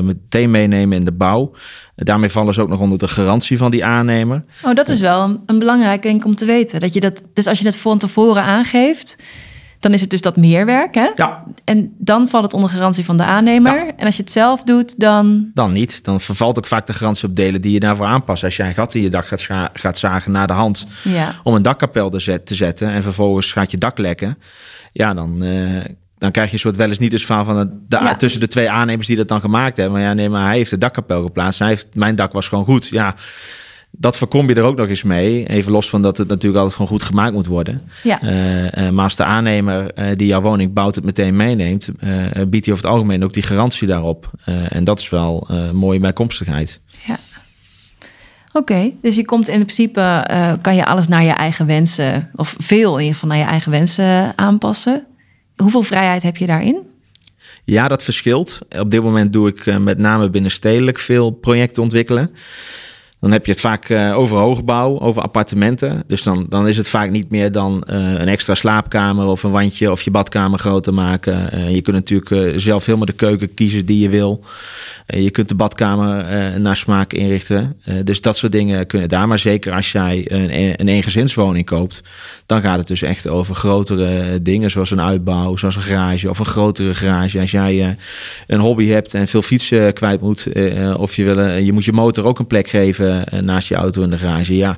meteen 0.01 0.51
meenemen 0.51 0.97
in 0.97 1.05
de 1.05 1.11
bouw. 1.11 1.53
Daarmee 2.03 2.29
vallen 2.29 2.53
ze 2.53 2.61
ook 2.61 2.69
nog 2.69 2.79
onder 2.79 2.97
de 2.97 3.07
garantie 3.07 3.57
van 3.57 3.71
die 3.71 3.85
aannemer. 3.85 4.43
Oh, 4.63 4.73
dat 4.73 4.89
is 4.89 4.99
wel 4.99 5.41
een, 5.45 5.59
belangrijk 5.59 6.01
denk 6.01 6.15
ik 6.15 6.25
om 6.25 6.35
te 6.35 6.45
weten. 6.45 6.79
Dat 6.79 6.93
je 6.93 6.99
dat, 6.99 7.23
dus 7.33 7.47
als 7.47 7.57
je 7.57 7.63
dat 7.63 7.75
van 7.75 7.97
tevoren 7.97 8.43
aangeeft, 8.43 9.15
dan 9.79 9.93
is 9.93 10.01
het 10.01 10.09
dus 10.09 10.21
dat 10.21 10.37
meerwerk. 10.37 10.95
Hè? 10.95 11.09
Ja. 11.15 11.43
En 11.63 11.93
dan 11.97 12.27
valt 12.27 12.43
het 12.43 12.53
onder 12.53 12.69
garantie 12.69 13.05
van 13.05 13.17
de 13.17 13.23
aannemer. 13.23 13.85
Ja. 13.85 13.91
En 13.97 14.05
als 14.05 14.15
je 14.15 14.21
het 14.21 14.31
zelf 14.31 14.63
doet, 14.63 14.99
dan. 14.99 15.51
Dan 15.53 15.71
niet. 15.71 16.03
Dan 16.03 16.21
vervalt 16.21 16.57
ook 16.57 16.67
vaak 16.67 16.85
de 16.85 16.93
garantie 16.93 17.27
op 17.27 17.35
delen 17.35 17.61
die 17.61 17.71
je 17.71 17.79
daarvoor 17.79 18.05
aanpast. 18.05 18.43
Als 18.43 18.55
jij 18.57 18.67
een 18.67 18.73
gat 18.73 18.95
in 18.95 19.01
je 19.01 19.09
dak 19.09 19.27
gaat, 19.27 19.69
gaat 19.73 19.97
zagen 19.97 20.31
naar 20.31 20.47
de 20.47 20.53
hand 20.53 20.87
Ja. 21.03 21.35
om 21.43 21.53
een 21.53 21.61
dakkapel 21.61 22.09
te 22.09 22.55
zetten 22.55 22.89
en 22.89 23.03
vervolgens 23.03 23.51
gaat 23.51 23.71
je 23.71 23.77
dak 23.77 23.97
lekken, 23.97 24.37
ja, 24.91 25.13
dan, 25.13 25.43
eh, 25.43 25.85
dan 26.19 26.31
krijg 26.31 26.47
je 26.47 26.53
een 26.53 26.59
soort 26.59 26.75
wel 26.75 26.87
eens 26.89 26.99
niet 26.99 27.13
eens 27.13 27.25
verhaal 27.25 27.45
van 27.45 27.55
de, 27.59 27.77
de- 27.87 28.03
Ja. 28.03 28.15
tussen 28.15 28.39
de 28.39 28.47
twee 28.47 28.69
aannemers 28.69 29.07
die 29.07 29.15
dat 29.15 29.27
dan 29.27 29.39
gemaakt 29.41 29.77
hebben. 29.77 29.93
Maar 29.99 30.07
ja, 30.07 30.13
nee, 30.13 30.29
maar 30.29 30.45
hij 30.47 30.55
heeft 30.57 30.69
de 30.69 30.77
dakkapel 30.77 31.23
geplaatst. 31.23 31.59
Hij 31.59 31.67
heeft, 31.67 31.87
mijn 31.93 32.15
dak 32.15 32.31
was 32.33 32.47
gewoon 32.47 32.65
goed. 32.65 32.87
Ja, 32.87 33.15
dat 33.91 34.17
voorkom 34.17 34.49
je 34.49 34.55
er 34.55 34.63
ook 34.63 34.77
nog 34.77 34.87
eens 34.87 35.03
mee. 35.03 35.47
Even 35.47 35.71
los 35.71 35.89
van 35.89 36.01
dat 36.01 36.17
het 36.17 36.27
natuurlijk 36.27 36.55
altijd 36.57 36.75
gewoon 36.75 36.91
goed 36.91 37.03
gemaakt 37.07 37.33
moet 37.33 37.45
worden. 37.47 37.81
Ja. 38.03 38.23
Uh, 38.23 38.63
uh, 38.65 38.89
maar 38.89 39.03
als 39.03 39.15
de 39.15 39.23
aannemer 39.23 39.91
uh, 39.99 40.05
die 40.15 40.27
jouw 40.27 40.41
woning 40.41 40.73
bouwt 40.73 40.95
het 40.95 41.03
meteen 41.03 41.35
meeneemt, 41.35 41.89
biedt 42.47 42.65
hij 42.65 42.73
over 42.73 42.85
het 42.85 42.85
algemeen 42.85 43.23
ook 43.23 43.33
die 43.33 43.43
garantie 43.43 43.87
daarop. 43.87 44.31
en 44.69 44.83
dat 44.83 44.99
is 44.99 45.09
wel 45.09 45.43
een 45.47 45.75
mooie 45.75 45.99
bijkomstigheid. 45.99 46.79
Ja. 47.05 47.17
Oké, 48.53 48.91
dus 49.01 49.15
je 49.15 49.25
komt 49.25 49.47
in 49.47 49.59
principe, 49.59 50.27
kan 50.61 50.75
je 50.75 50.85
alles 50.85 51.07
naar 51.07 51.23
je 51.23 51.31
eigen 51.31 51.65
wensen, 51.65 52.29
of 52.35 52.55
veel 52.59 52.93
in 52.93 52.99
ieder 52.99 53.13
geval 53.13 53.29
naar 53.29 53.37
je 53.37 53.43
eigen 53.51 53.71
wensen 53.71 54.37
aanpassen. 54.37 55.03
Hoeveel 55.61 55.83
vrijheid 55.83 56.23
heb 56.23 56.37
je 56.37 56.45
daarin? 56.45 56.87
Ja, 57.63 57.87
dat 57.87 58.03
verschilt. 58.03 58.59
Op 58.69 58.91
dit 58.91 59.03
moment 59.03 59.33
doe 59.33 59.49
ik 59.49 59.79
met 59.79 59.97
name 59.97 60.29
binnenstedelijk 60.29 60.99
veel 60.99 61.29
projecten 61.29 61.83
ontwikkelen. 61.83 62.31
Dan 63.19 63.31
heb 63.31 63.45
je 63.45 63.51
het 63.51 63.61
vaak 63.61 63.89
uh, 63.89 64.17
over 64.17 64.37
hoogbouw, 64.37 64.99
over 64.99 65.21
appartementen. 65.21 66.03
Dus 66.07 66.23
dan, 66.23 66.45
dan 66.49 66.67
is 66.67 66.77
het 66.77 66.89
vaak 66.89 67.09
niet 67.09 67.29
meer 67.29 67.51
dan 67.51 67.83
uh, 67.89 67.95
een 67.95 68.27
extra 68.27 68.55
slaapkamer 68.55 69.25
of 69.25 69.43
een 69.43 69.51
wandje 69.51 69.91
of 69.91 70.01
je 70.01 70.11
badkamer 70.11 70.59
groter 70.59 70.93
maken. 70.93 71.49
Uh, 71.53 71.73
je 71.73 71.81
kunt 71.81 71.95
natuurlijk 71.95 72.59
zelf 72.59 72.85
helemaal 72.85 73.05
de 73.05 73.13
keuken 73.13 73.53
kiezen 73.53 73.85
die 73.85 73.99
je 73.99 74.09
wil. 74.09 74.43
je 75.05 75.31
kunt 75.31 75.49
de 75.49 75.55
badkamer 75.55 76.25
naar 76.59 76.75
smaak 76.75 77.13
inrichten. 77.13 77.77
dus 78.03 78.21
dat 78.21 78.37
soort 78.37 78.51
dingen 78.51 78.87
kunnen 78.87 79.09
daar. 79.09 79.27
Maar 79.27 79.39
zeker 79.39 79.73
als 79.73 79.91
jij 79.91 80.31
een, 80.31 80.79
een 80.81 80.87
eengezinswoning 80.87 81.65
koopt, 81.65 82.01
dan 82.45 82.61
gaat 82.61 82.77
het 82.77 82.87
dus 82.87 83.01
echt 83.01 83.29
over 83.29 83.55
grotere 83.55 84.41
dingen, 84.41 84.71
zoals 84.71 84.91
een 84.91 85.01
uitbouw, 85.01 85.55
zoals 85.55 85.75
een 85.75 85.81
garage 85.81 86.29
of 86.29 86.39
een 86.39 86.45
grotere 86.45 86.93
garage. 86.93 87.39
Als 87.39 87.51
jij 87.51 87.97
een 88.47 88.59
hobby 88.59 88.87
hebt 88.87 89.13
en 89.13 89.27
veel 89.27 89.41
fietsen 89.41 89.93
kwijt 89.93 90.21
moet, 90.21 90.47
of 90.97 91.15
je, 91.15 91.23
wil, 91.23 91.47
je 91.47 91.73
moet 91.73 91.85
je 91.85 91.93
motor 91.93 92.25
ook 92.25 92.39
een 92.39 92.47
plek 92.47 92.67
geven 92.67 93.08
uh, 93.09 93.39
naast 93.39 93.67
je 93.67 93.75
auto 93.75 94.01
in 94.01 94.09
de 94.09 94.17
garage. 94.17 94.55
Ja, 94.55 94.77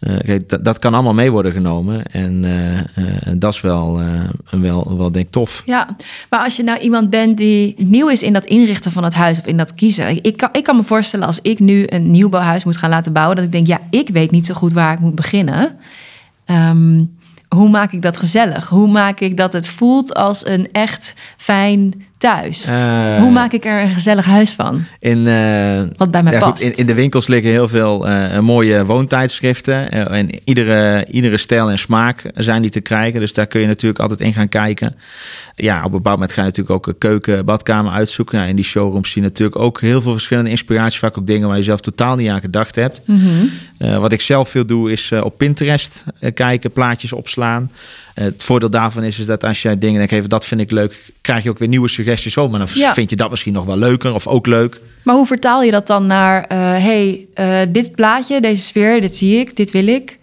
kijk, 0.00 0.64
dat, 0.64 0.78
kan 0.78 0.94
allemaal 0.94 1.14
mee 1.14 1.30
worden 1.30 1.52
genomen. 1.52 2.06
En 2.06 2.44
dat 3.38 3.54
is 3.54 3.60
wel, 3.60 4.00
wel, 4.50 4.96
wel 4.96 5.12
denk 5.12 5.26
ik 5.26 5.32
tof. 5.32 5.62
Ja, 5.66 5.96
maar 6.30 6.40
als 6.40 6.56
je 6.56 6.62
nou 6.62 6.78
iemand 6.78 7.10
bent 7.10 7.36
die 7.38 7.74
nieuw 7.78 8.08
is 8.08 8.22
in 8.22 8.32
dat 8.32 8.44
inrichten 8.44 8.92
van 8.92 9.04
het 9.04 9.14
huis 9.14 9.38
of 9.38 9.46
in 9.46 9.56
dat 9.56 9.74
kiezen. 9.74 10.24
Ik 10.24 10.36
kan, 10.36 10.48
ik 10.52 10.62
kan 10.62 10.76
me 10.76 10.82
voorstellen 10.82 11.26
als 11.26 11.38
ik 11.42 11.58
nu 11.58 11.84
een 11.86 12.10
nieuwbouwhuis 12.10 12.64
moet 12.64 12.76
gaan 12.76 12.90
laten 12.90 13.12
bouwen, 13.12 13.36
dat 13.36 13.44
ik 13.44 13.52
denk, 13.52 13.66
ja, 13.66 13.78
ik 13.90 14.08
weet 14.08 14.30
niet 14.30 14.46
zo 14.46 14.54
goed 14.54 14.72
waar 14.72 14.92
ik 14.92 15.00
moet 15.00 15.14
beginnen. 15.14 15.76
Um, 16.46 17.10
hoe 17.54 17.68
maak 17.68 17.92
ik 17.92 18.02
dat 18.02 18.16
gezellig? 18.16 18.68
Hoe 18.68 18.88
maak 18.88 19.20
ik 19.20 19.36
dat 19.36 19.52
het 19.52 19.68
voelt 19.68 20.14
als 20.14 20.46
een 20.46 20.68
echt 20.72 21.14
fijn 21.36 22.04
thuis? 22.22 22.68
Uh, 22.68 23.16
Hoe 23.16 23.30
maak 23.30 23.52
ik 23.52 23.64
er 23.64 23.82
een 23.82 23.88
gezellig 23.88 24.24
huis 24.24 24.50
van? 24.50 24.84
In, 24.98 25.18
uh, 25.18 25.82
Wat 25.96 26.10
bij 26.10 26.22
mij 26.22 26.32
ja, 26.32 26.38
past. 26.38 26.62
Goed, 26.62 26.72
in, 26.72 26.76
in, 26.76 26.86
de 26.86 26.94
winkels 26.94 27.26
liggen 27.26 27.50
heel 27.50 27.68
veel 27.68 28.08
uh, 28.08 28.38
mooie 28.38 28.84
woontijdschriften. 28.84 29.90
en 29.90 30.28
iedere, 30.44 31.06
iedere 31.10 31.38
stijl 31.38 31.70
en 31.70 31.78
smaak 31.78 32.30
zijn 32.34 32.62
die 32.62 32.70
te 32.70 32.80
krijgen. 32.80 33.20
Dus 33.20 33.34
daar 33.34 33.46
kun 33.46 33.60
je 33.60 33.66
natuurlijk 33.66 34.00
altijd 34.00 34.20
in 34.20 34.32
gaan 34.32 34.48
kijken. 34.48 34.94
Ja, 35.54 35.78
op 35.78 35.84
een 35.84 35.90
bepaald 35.90 36.14
moment 36.14 36.32
ga 36.32 36.40
je 36.40 36.46
natuurlijk 36.46 36.88
ook 36.88 36.94
keuken, 36.98 37.44
badkamer 37.44 37.92
uitzoeken. 37.92 38.38
Ja, 38.38 38.44
in 38.44 38.56
die 38.56 38.64
showrooms 38.64 39.10
zie 39.10 39.22
je 39.22 39.28
natuurlijk 39.28 39.58
ook 39.58 39.80
heel 39.80 40.00
veel 40.02 40.12
verschillende 40.12 40.50
inspiraties. 40.50 40.98
Vaak 40.98 41.18
ook 41.18 41.26
dingen 41.26 41.48
waar 41.48 41.56
je 41.56 41.62
zelf 41.62 41.80
totaal 41.80 42.16
niet 42.16 42.30
aan 42.30 42.40
gedacht 42.40 42.74
hebt. 42.74 43.00
Mm 43.04 43.20
-hmm. 43.78 44.00
wat 44.00 44.12
ik 44.12 44.20
zelf 44.20 44.48
veel 44.48 44.66
doe 44.66 44.92
is 44.92 45.12
op 45.12 45.38
Pinterest 45.38 46.04
kijken, 46.34 46.72
plaatjes 46.72 47.12
opslaan. 47.12 47.70
Het 48.14 48.42
voordeel 48.42 48.70
daarvan 48.70 49.02
is, 49.02 49.18
is 49.18 49.26
dat 49.26 49.44
als 49.44 49.62
jij 49.62 49.78
dingen 49.78 49.96
denkt, 49.96 50.12
even 50.12 50.28
dat 50.28 50.46
vind 50.46 50.60
ik 50.60 50.70
leuk, 50.70 51.10
krijg 51.20 51.42
je 51.42 51.50
ook 51.50 51.58
weer 51.58 51.68
nieuwe 51.68 51.88
suggesties. 51.88 52.36
Oh, 52.36 52.50
maar 52.50 52.58
dan 52.58 52.68
ja. 52.74 52.92
vind 52.92 53.10
je 53.10 53.16
dat 53.16 53.30
misschien 53.30 53.52
nog 53.52 53.64
wel 53.64 53.76
leuker 53.76 54.14
of 54.14 54.26
ook 54.26 54.46
leuk. 54.46 54.80
Maar 55.02 55.14
hoe 55.14 55.26
vertaal 55.26 55.62
je 55.62 55.70
dat 55.70 55.86
dan 55.86 56.06
naar, 56.06 56.42
uh, 56.42 56.58
hey, 56.58 57.26
uh, 57.34 57.58
dit 57.68 57.94
plaatje, 57.94 58.40
deze 58.40 58.62
sfeer, 58.62 59.00
dit 59.00 59.14
zie 59.14 59.40
ik, 59.40 59.56
dit 59.56 59.70
wil 59.70 59.86
ik. 59.86 60.18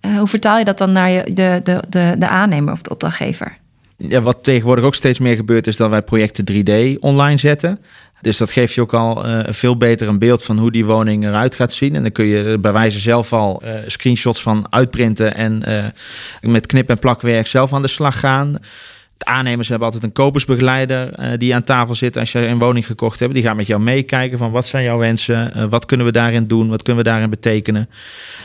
Uh, 0.00 0.18
hoe 0.18 0.28
vertaal 0.28 0.58
je 0.58 0.64
dat 0.64 0.78
dan 0.78 0.92
naar 0.92 1.10
je, 1.10 1.22
de, 1.24 1.60
de, 1.64 1.82
de, 1.88 2.14
de 2.18 2.28
aannemer 2.28 2.72
of 2.72 2.82
de 2.82 2.90
opdrachtgever? 2.90 3.56
Ja, 3.96 4.20
wat 4.20 4.38
tegenwoordig 4.42 4.84
ook 4.84 4.94
steeds 4.94 5.18
meer 5.18 5.36
gebeurt, 5.36 5.66
is 5.66 5.76
dat 5.76 5.90
wij 5.90 6.02
projecten 6.02 6.44
3D 6.52 6.98
online 7.00 7.38
zetten. 7.38 7.78
Dus 8.24 8.36
dat 8.36 8.52
geeft 8.52 8.74
je 8.74 8.80
ook 8.80 8.94
al 8.94 9.26
uh, 9.26 9.40
veel 9.48 9.76
beter 9.76 10.08
een 10.08 10.18
beeld 10.18 10.42
van 10.42 10.58
hoe 10.58 10.72
die 10.72 10.84
woning 10.84 11.26
eruit 11.26 11.54
gaat 11.54 11.72
zien. 11.72 11.94
En 11.94 12.02
dan 12.02 12.12
kun 12.12 12.24
je 12.24 12.58
bij 12.58 12.72
wijze 12.72 13.00
zelf 13.00 13.32
al 13.32 13.62
uh, 13.64 13.70
screenshots 13.86 14.42
van 14.42 14.66
uitprinten 14.70 15.34
en 15.34 15.62
uh, 15.68 15.84
met 16.40 16.66
knip- 16.66 16.88
en 16.88 16.98
plakwerk 16.98 17.46
zelf 17.46 17.72
aan 17.72 17.82
de 17.82 17.88
slag 17.88 18.20
gaan. 18.20 18.56
De 19.16 19.24
aannemers 19.24 19.68
hebben 19.68 19.86
altijd 19.86 20.04
een 20.04 20.12
kopersbegeleider 20.12 21.20
uh, 21.20 21.26
die 21.38 21.54
aan 21.54 21.64
tafel 21.64 21.94
zit 21.94 22.16
als 22.16 22.32
je 22.32 22.38
een 22.38 22.58
woning 22.58 22.86
gekocht 22.86 23.20
hebt. 23.20 23.34
Die 23.34 23.42
gaat 23.42 23.56
met 23.56 23.66
jou 23.66 23.80
meekijken 23.80 24.38
van 24.38 24.50
wat 24.50 24.66
zijn 24.66 24.84
jouw 24.84 24.98
wensen, 24.98 25.52
uh, 25.56 25.64
wat 25.64 25.86
kunnen 25.86 26.06
we 26.06 26.12
daarin 26.12 26.46
doen, 26.46 26.68
wat 26.68 26.82
kunnen 26.82 27.04
we 27.04 27.10
daarin 27.10 27.30
betekenen. 27.30 27.88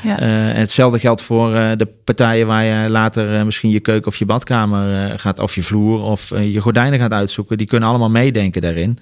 Ja. 0.03 0.21
Uh, 0.21 0.49
en 0.49 0.55
hetzelfde 0.55 0.99
geldt 0.99 1.21
voor 1.21 1.51
de 1.51 1.87
partijen 2.03 2.47
waar 2.47 2.63
je 2.63 2.89
later 2.89 3.45
misschien 3.45 3.69
je 3.69 3.79
keuken 3.79 4.07
of 4.07 4.15
je 4.15 4.25
badkamer 4.25 5.19
gaat, 5.19 5.39
of 5.39 5.55
je 5.55 5.63
vloer 5.63 6.01
of 6.01 6.29
je 6.29 6.59
gordijnen 6.59 6.99
gaat 6.99 7.11
uitzoeken. 7.11 7.57
Die 7.57 7.67
kunnen 7.67 7.89
allemaal 7.89 8.09
meedenken 8.09 8.61
daarin. 8.61 8.99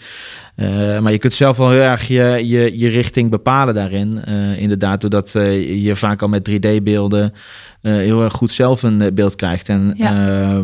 maar 1.01 1.11
je 1.11 1.17
kunt 1.17 1.33
zelf 1.33 1.57
wel 1.57 1.69
heel 1.69 1.81
erg 1.81 2.07
je, 2.07 2.41
je, 2.47 2.79
je 2.79 2.89
richting 2.89 3.29
bepalen 3.29 3.73
daarin. 3.73 4.25
inderdaad, 4.57 5.01
doordat 5.01 5.31
je 5.31 5.91
vaak 5.95 6.21
al 6.21 6.27
met 6.27 6.49
3D-beelden 6.49 7.33
heel 7.81 8.23
erg 8.23 8.33
goed 8.33 8.51
zelf 8.51 8.83
een 8.83 9.11
beeld 9.13 9.35
krijgt. 9.35 9.69
En 9.69 9.93
ja 9.95 10.63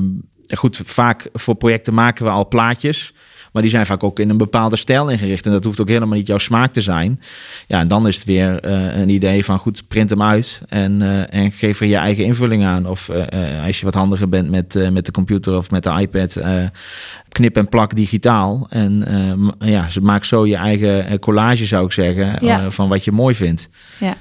ehm, 0.53 0.61
goed, 0.61 0.81
vaak 0.85 1.29
voor 1.33 1.55
projecten 1.55 1.93
maken 1.93 2.25
we 2.25 2.31
al 2.31 2.47
plaatjes. 2.47 3.13
Maar 3.53 3.61
die 3.61 3.71
zijn 3.71 3.85
vaak 3.85 4.03
ook 4.03 4.19
in 4.19 4.29
een 4.29 4.37
bepaalde 4.37 4.75
stijl 4.75 5.09
ingericht. 5.09 5.45
En 5.45 5.51
dat 5.51 5.63
hoeft 5.63 5.81
ook 5.81 5.87
helemaal 5.87 6.17
niet 6.17 6.27
jouw 6.27 6.37
smaak 6.37 6.71
te 6.71 6.81
zijn. 6.81 7.21
Ja, 7.67 7.79
en 7.79 7.87
dan 7.87 8.07
is 8.07 8.15
het 8.15 8.25
weer 8.25 8.65
uh, 8.65 8.97
een 8.97 9.09
idee 9.09 9.45
van 9.45 9.59
goed, 9.59 9.87
print 9.87 10.09
hem 10.09 10.21
uit. 10.23 10.61
En, 10.67 11.01
uh, 11.01 11.33
en 11.33 11.51
geef 11.51 11.79
er 11.79 11.87
je 11.87 11.95
eigen 11.95 12.25
invulling 12.25 12.65
aan. 12.65 12.87
Of 12.87 13.09
uh, 13.09 13.65
als 13.65 13.79
je 13.79 13.85
wat 13.85 13.93
handiger 13.93 14.29
bent 14.29 14.49
met, 14.49 14.91
met 14.91 15.05
de 15.05 15.11
computer 15.11 15.57
of 15.57 15.71
met 15.71 15.83
de 15.83 15.99
iPad. 15.99 16.37
knip 17.29 17.57
en 17.57 17.69
plak 17.69 17.95
digitaal. 17.95 18.67
En 18.69 19.05
ja, 19.59 19.87
maak 20.01 20.23
zo 20.23 20.45
je 20.45 20.55
eigen 20.55 21.19
collage 21.19 21.65
zou 21.65 21.85
ik 21.85 21.91
zeggen. 21.91 22.45
Ja. 22.45 22.71
van 22.71 22.89
wat 22.89 23.03
je 23.03 23.11
mooi 23.11 23.35
vindt. 23.35 23.69
Ja. 23.99 24.17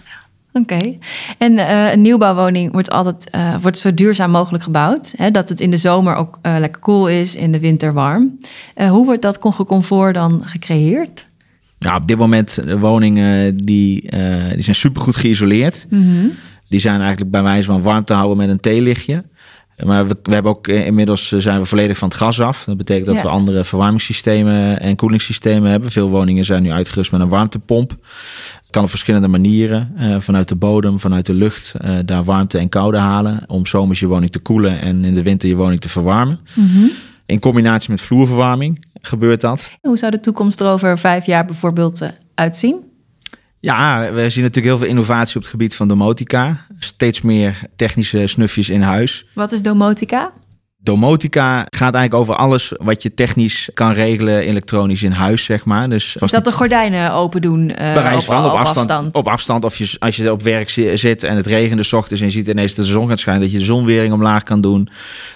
Oké. 0.53 0.99
En 1.39 1.53
uh, 1.53 1.93
een 1.93 2.03
nieuwbouwwoning 2.03 2.73
wordt 2.73 2.91
altijd 2.91 3.29
uh, 3.35 3.55
wordt 3.61 3.79
zo 3.79 3.95
duurzaam 3.95 4.31
mogelijk 4.31 4.65
gebouwd. 4.65 5.15
Hè, 5.17 5.31
dat 5.31 5.49
het 5.49 5.61
in 5.61 5.71
de 5.71 5.77
zomer 5.77 6.15
ook 6.15 6.39
uh, 6.43 6.57
lekker 6.59 6.81
koel 6.81 7.09
is, 7.09 7.35
in 7.35 7.53
de 7.53 7.61
winter 7.61 7.93
warm. 7.93 8.39
hoe 8.77 9.05
wordt 9.05 9.23
dat 9.23 9.39
comfort 9.65 10.15
dan 10.15 10.43
gecreëerd? 10.45 11.27
Nou, 11.79 12.01
op 12.01 12.09
dit 12.09 12.19
moment 12.19 12.59
woningen 12.79 13.57
die, 13.57 14.01
die 14.53 14.63
zijn 14.63 14.77
supergoed 14.77 15.17
geïsoleerd. 15.17 15.87
Mm 15.89 16.03
-hmm. 16.03 16.33
Die 16.69 16.81
zijn 16.81 17.01
eigenlijk 17.01 17.31
bij 17.31 17.43
wijze 17.43 17.67
van 17.67 17.83
warm 17.83 18.05
te 18.05 18.15
houden 18.15 18.37
met 18.37 18.49
een 18.49 18.61
theelichtje. 18.61 19.25
Maar 19.85 20.09
we, 20.09 20.17
we, 20.23 20.35
hebben 20.35 20.53
ook 20.53 20.69
inmiddels 20.69 21.29
zijn 21.29 21.61
we 21.61 21.67
volledig 21.67 21.99
van 21.99 22.09
het 22.09 22.17
gas 22.17 22.41
af. 22.41 22.65
Dat 22.65 22.77
betekent 22.77 23.07
dat 23.07 23.17
ja. 23.17 23.23
we 23.23 23.29
andere 23.29 23.65
verwarmingssystemen 23.65 24.81
en 24.81 24.97
koelingssystemen 24.97 25.71
hebben. 25.71 25.91
Veel 25.91 26.09
woningen 26.09 26.45
zijn 26.45 26.63
nu 26.63 26.71
uitgerust 26.71 27.13
met 27.13 27.21
een 27.21 27.29
warmtepomp 27.29 27.97
kan 28.73 28.83
op 28.83 28.91
verschillende 28.91 29.29
manieren. 29.29 29.95
Uh, 29.99 30.21
vanuit 30.21 30.49
de 30.49 30.55
bodem, 30.55 31.01
vanuit 31.01 31.27
de 31.27 31.35
lucht, 31.35 31.75
uh, 31.85 31.99
daar 32.05 32.25
warmte 32.25 32.59
en 32.59 32.69
koude 32.69 32.99
halen. 32.99 33.45
Om 33.47 33.67
zomers 33.67 34.01
je 34.01 34.07
woning 34.07 34.31
te 34.31 34.39
koelen 34.39 34.81
en 34.81 35.05
in 35.05 35.15
de 35.15 35.23
winter 35.23 35.49
je 35.49 35.57
woning 35.57 35.81
te 35.81 35.89
verwarmen. 35.89 36.41
Mm 36.55 36.67
-hmm. 36.67 36.91
In 37.27 37.41
combinatie 37.41 37.91
met 37.91 38.01
vloerverwarming 38.01 38.85
gebeurt 39.01 39.41
dat. 39.41 39.71
Hoe 39.81 39.99
zou 39.99 40.11
de 40.13 40.21
toekomst 40.21 40.61
er 40.61 40.67
over 40.67 40.99
vijf 40.99 41.27
jaar 41.27 41.45
bijvoorbeeld 41.45 42.03
uh, 42.03 42.09
uitzien? 42.35 42.77
Ja, 43.59 44.13
we 44.13 44.31
zien 44.31 44.43
natuurlijk 44.43 44.75
heel 44.75 44.79
veel 44.79 44.87
innovatie 44.87 45.37
op 45.37 45.43
het 45.43 45.51
gebied 45.51 45.75
van 45.75 45.89
domotica. 45.89 46.67
Steeds 46.79 47.21
meer 47.21 47.61
technische 47.77 48.27
snufjes 48.27 48.69
in 48.69 48.81
huis. 48.81 49.27
Wat 49.35 49.53
is 49.53 49.63
domotica? 49.63 50.33
Domotica 50.83 51.67
gaat 51.71 51.95
eigenlijk 51.95 52.15
over 52.15 52.35
alles 52.35 52.73
wat 52.77 53.03
je 53.03 53.15
technisch 53.15 53.71
kan 53.75 53.93
regelen 53.93 54.41
elektronisch 54.41 55.03
in 55.03 55.13
huis, 55.13 55.45
zeg 55.45 55.65
maar. 55.65 55.91
Dus 55.91 56.17
is 56.17 56.31
dat 56.31 56.45
de 56.45 56.53
gordijnen 56.53 57.13
open 57.13 57.43
doen 57.43 57.73
uh, 57.81 58.15
op, 58.15 58.23
van, 58.23 58.45
op, 58.45 58.51
afstand, 58.51 59.17
Op 59.17 59.29
afstand, 59.29 59.65
of 59.65 59.77
je, 59.77 59.97
als 59.99 60.17
je 60.17 60.33
op 60.33 60.43
werk 60.43 60.71
zit 60.95 61.23
en 61.23 61.37
het 61.37 61.47
regende 61.47 61.83
s 61.83 61.93
ochtends 61.93 62.21
en 62.21 62.27
je 62.27 62.33
ziet 62.33 62.49
ineens 62.49 62.75
dat 62.75 62.85
de 62.85 62.91
zon 62.91 63.09
gaat 63.09 63.19
schijnen, 63.19 63.43
dat 63.43 63.53
je 63.53 63.59
de 63.59 63.65
zonwering 63.65 64.13
omlaag 64.13 64.43
kan 64.43 64.61
doen. 64.61 64.89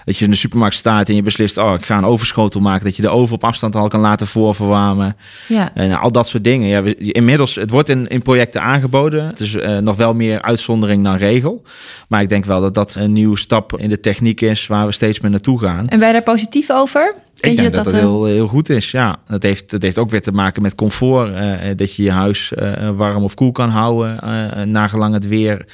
Dat 0.05 0.17
je 0.17 0.25
in 0.25 0.31
de 0.31 0.37
supermarkt 0.37 0.75
staat 0.75 1.09
en 1.09 1.15
je 1.15 1.21
beslist, 1.21 1.57
oh, 1.57 1.73
ik 1.73 1.85
ga 1.85 1.97
een 1.97 2.05
overschotel 2.05 2.61
maken. 2.61 2.85
Dat 2.85 2.95
je 2.95 3.01
de 3.01 3.09
oven 3.09 3.35
op 3.35 3.43
afstand 3.43 3.75
al 3.75 3.87
kan 3.87 3.99
laten 3.99 4.27
voorverwarmen. 4.27 5.15
Ja. 5.47 5.71
En 5.73 5.99
al 5.99 6.11
dat 6.11 6.27
soort 6.27 6.43
dingen. 6.43 6.67
Ja, 6.67 6.83
inmiddels, 6.97 7.55
het 7.55 7.69
wordt 7.69 7.89
in, 7.89 8.07
in 8.07 8.21
projecten 8.21 8.61
aangeboden. 8.61 9.27
Het 9.27 9.39
is 9.39 9.53
uh, 9.53 9.77
nog 9.77 9.95
wel 9.95 10.13
meer 10.13 10.41
uitzondering 10.41 11.03
dan 11.03 11.15
regel. 11.15 11.63
Maar 12.07 12.21
ik 12.21 12.29
denk 12.29 12.45
wel 12.45 12.61
dat 12.61 12.75
dat 12.75 12.95
een 12.95 13.13
nieuwe 13.13 13.37
stap 13.37 13.79
in 13.79 13.89
de 13.89 13.99
techniek 13.99 14.41
is 14.41 14.67
waar 14.67 14.85
we 14.85 14.91
steeds 14.91 15.19
meer 15.19 15.31
naartoe 15.37 15.59
gaan. 15.59 15.87
En 15.87 15.99
ben 15.99 16.13
daar 16.13 16.23
positief 16.23 16.71
over? 16.71 17.13
Ik 17.39 17.55
denk 17.55 17.73
dat 17.73 17.83
dat, 17.83 17.93
heel, 17.93 18.25
heel 18.25 18.47
goed 18.47 18.69
is, 18.69 18.91
ja. 18.91 19.17
Dat 19.27 19.43
heeft, 19.43 19.69
dat 19.69 19.81
heeft 19.81 19.97
ook 19.97 20.09
weer 20.09 20.21
te 20.21 20.31
maken 20.31 20.61
met 20.61 20.75
comfort. 20.75 21.33
dat 21.77 21.95
je 21.95 22.03
je 22.03 22.11
huis 22.11 22.53
warm 22.95 23.23
of 23.23 23.33
koel 23.33 23.51
kan 23.51 23.69
houden, 23.69 24.19
uh, 24.23 24.61
nagelang 24.63 25.13
het 25.13 25.27
weer 25.27 25.65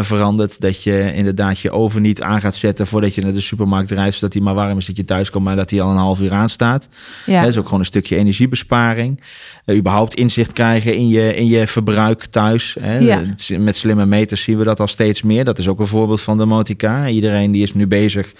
verandert. 0.00 0.60
Dat 0.60 0.82
je 0.82 1.12
inderdaad 1.14 1.58
je 1.58 1.70
oven 1.70 2.02
niet 2.02 2.22
aan 2.22 2.40
gaat 2.40 2.54
zetten 2.54 2.86
voordat 2.86 3.14
je 3.14 3.22
naar 3.22 3.32
de 3.32 3.40
supermarkt 3.40 3.90
reist, 3.90 4.18
zodat 4.18 4.34
hij 4.34 4.42
maar 4.42 4.54
warm 4.54 4.78
is 4.78 4.86
dat 4.86 4.96
je 4.96 5.04
thuis 5.04 5.30
komt, 5.30 5.44
maar 5.44 5.56
dat 5.56 5.70
hij 5.70 5.80
al 5.80 5.90
een 5.90 5.96
half 5.96 6.20
uur 6.20 6.32
aanstaat. 6.32 6.88
Ja. 7.26 7.40
Dat 7.40 7.50
is 7.50 7.58
ook 7.58 7.64
gewoon 7.64 7.80
een 7.80 7.86
stukje 7.86 8.16
energiebesparing. 8.16 9.22
Überhaupt 9.70 10.14
inzicht 10.14 10.52
krijgen 10.52 10.94
in 10.94 11.08
je, 11.08 11.34
in 11.34 11.46
je 11.46 11.66
verbruik 11.66 12.24
thuis. 12.24 12.76
Hè. 12.80 12.98
Ja. 12.98 13.20
Met 13.58 13.76
slimme 13.76 14.06
meters 14.06 14.42
zien 14.42 14.58
we 14.58 14.64
dat 14.64 14.80
al 14.80 14.88
steeds 14.88 15.22
meer. 15.22 15.44
Dat 15.44 15.58
is 15.58 15.68
ook 15.68 15.78
een 15.80 15.86
voorbeeld 15.86 16.20
van 16.20 16.38
de 16.38 16.44
Motica. 16.44 17.08
Iedereen 17.08 17.50
die 17.50 17.62
is 17.62 17.74
nu 17.74 17.86
bezig 17.86 18.32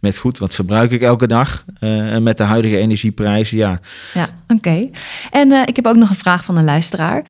met 0.00 0.18
goed, 0.18 0.38
wat 0.38 0.54
verbruik 0.54 0.90
ik 0.90 1.02
elke 1.02 1.26
dag 1.26 1.64
uh, 1.98 2.18
met 2.18 2.38
de 2.38 2.44
huidige 2.44 2.76
energieprijzen. 2.76 3.56
Ja, 3.56 3.80
ja 4.14 4.28
oké. 4.48 4.90
En 5.30 5.52
ik 5.66 5.76
heb 5.76 5.86
ook 5.86 5.96
nog 5.96 6.08
een 6.08 6.14
vraag 6.14 6.44
van 6.44 6.56
een 6.56 6.64
luisteraar. 6.64 7.24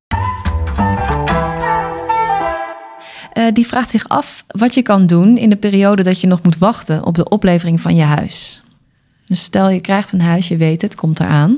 Uh, 3.33 3.45
die 3.53 3.67
vraagt 3.67 3.89
zich 3.89 4.07
af 4.07 4.43
wat 4.47 4.73
je 4.73 4.81
kan 4.81 5.07
doen 5.07 5.37
in 5.37 5.49
de 5.49 5.55
periode 5.55 6.03
dat 6.03 6.21
je 6.21 6.27
nog 6.27 6.43
moet 6.43 6.57
wachten 6.57 7.05
op 7.05 7.15
de 7.15 7.29
oplevering 7.29 7.81
van 7.81 7.95
je 7.95 8.03
huis. 8.03 8.61
Dus 9.25 9.43
stel 9.43 9.69
je 9.69 9.79
krijgt 9.79 10.11
een 10.11 10.21
huis, 10.21 10.47
je 10.47 10.57
weet 10.57 10.81
het, 10.81 10.95
komt 10.95 11.19
eraan. 11.19 11.57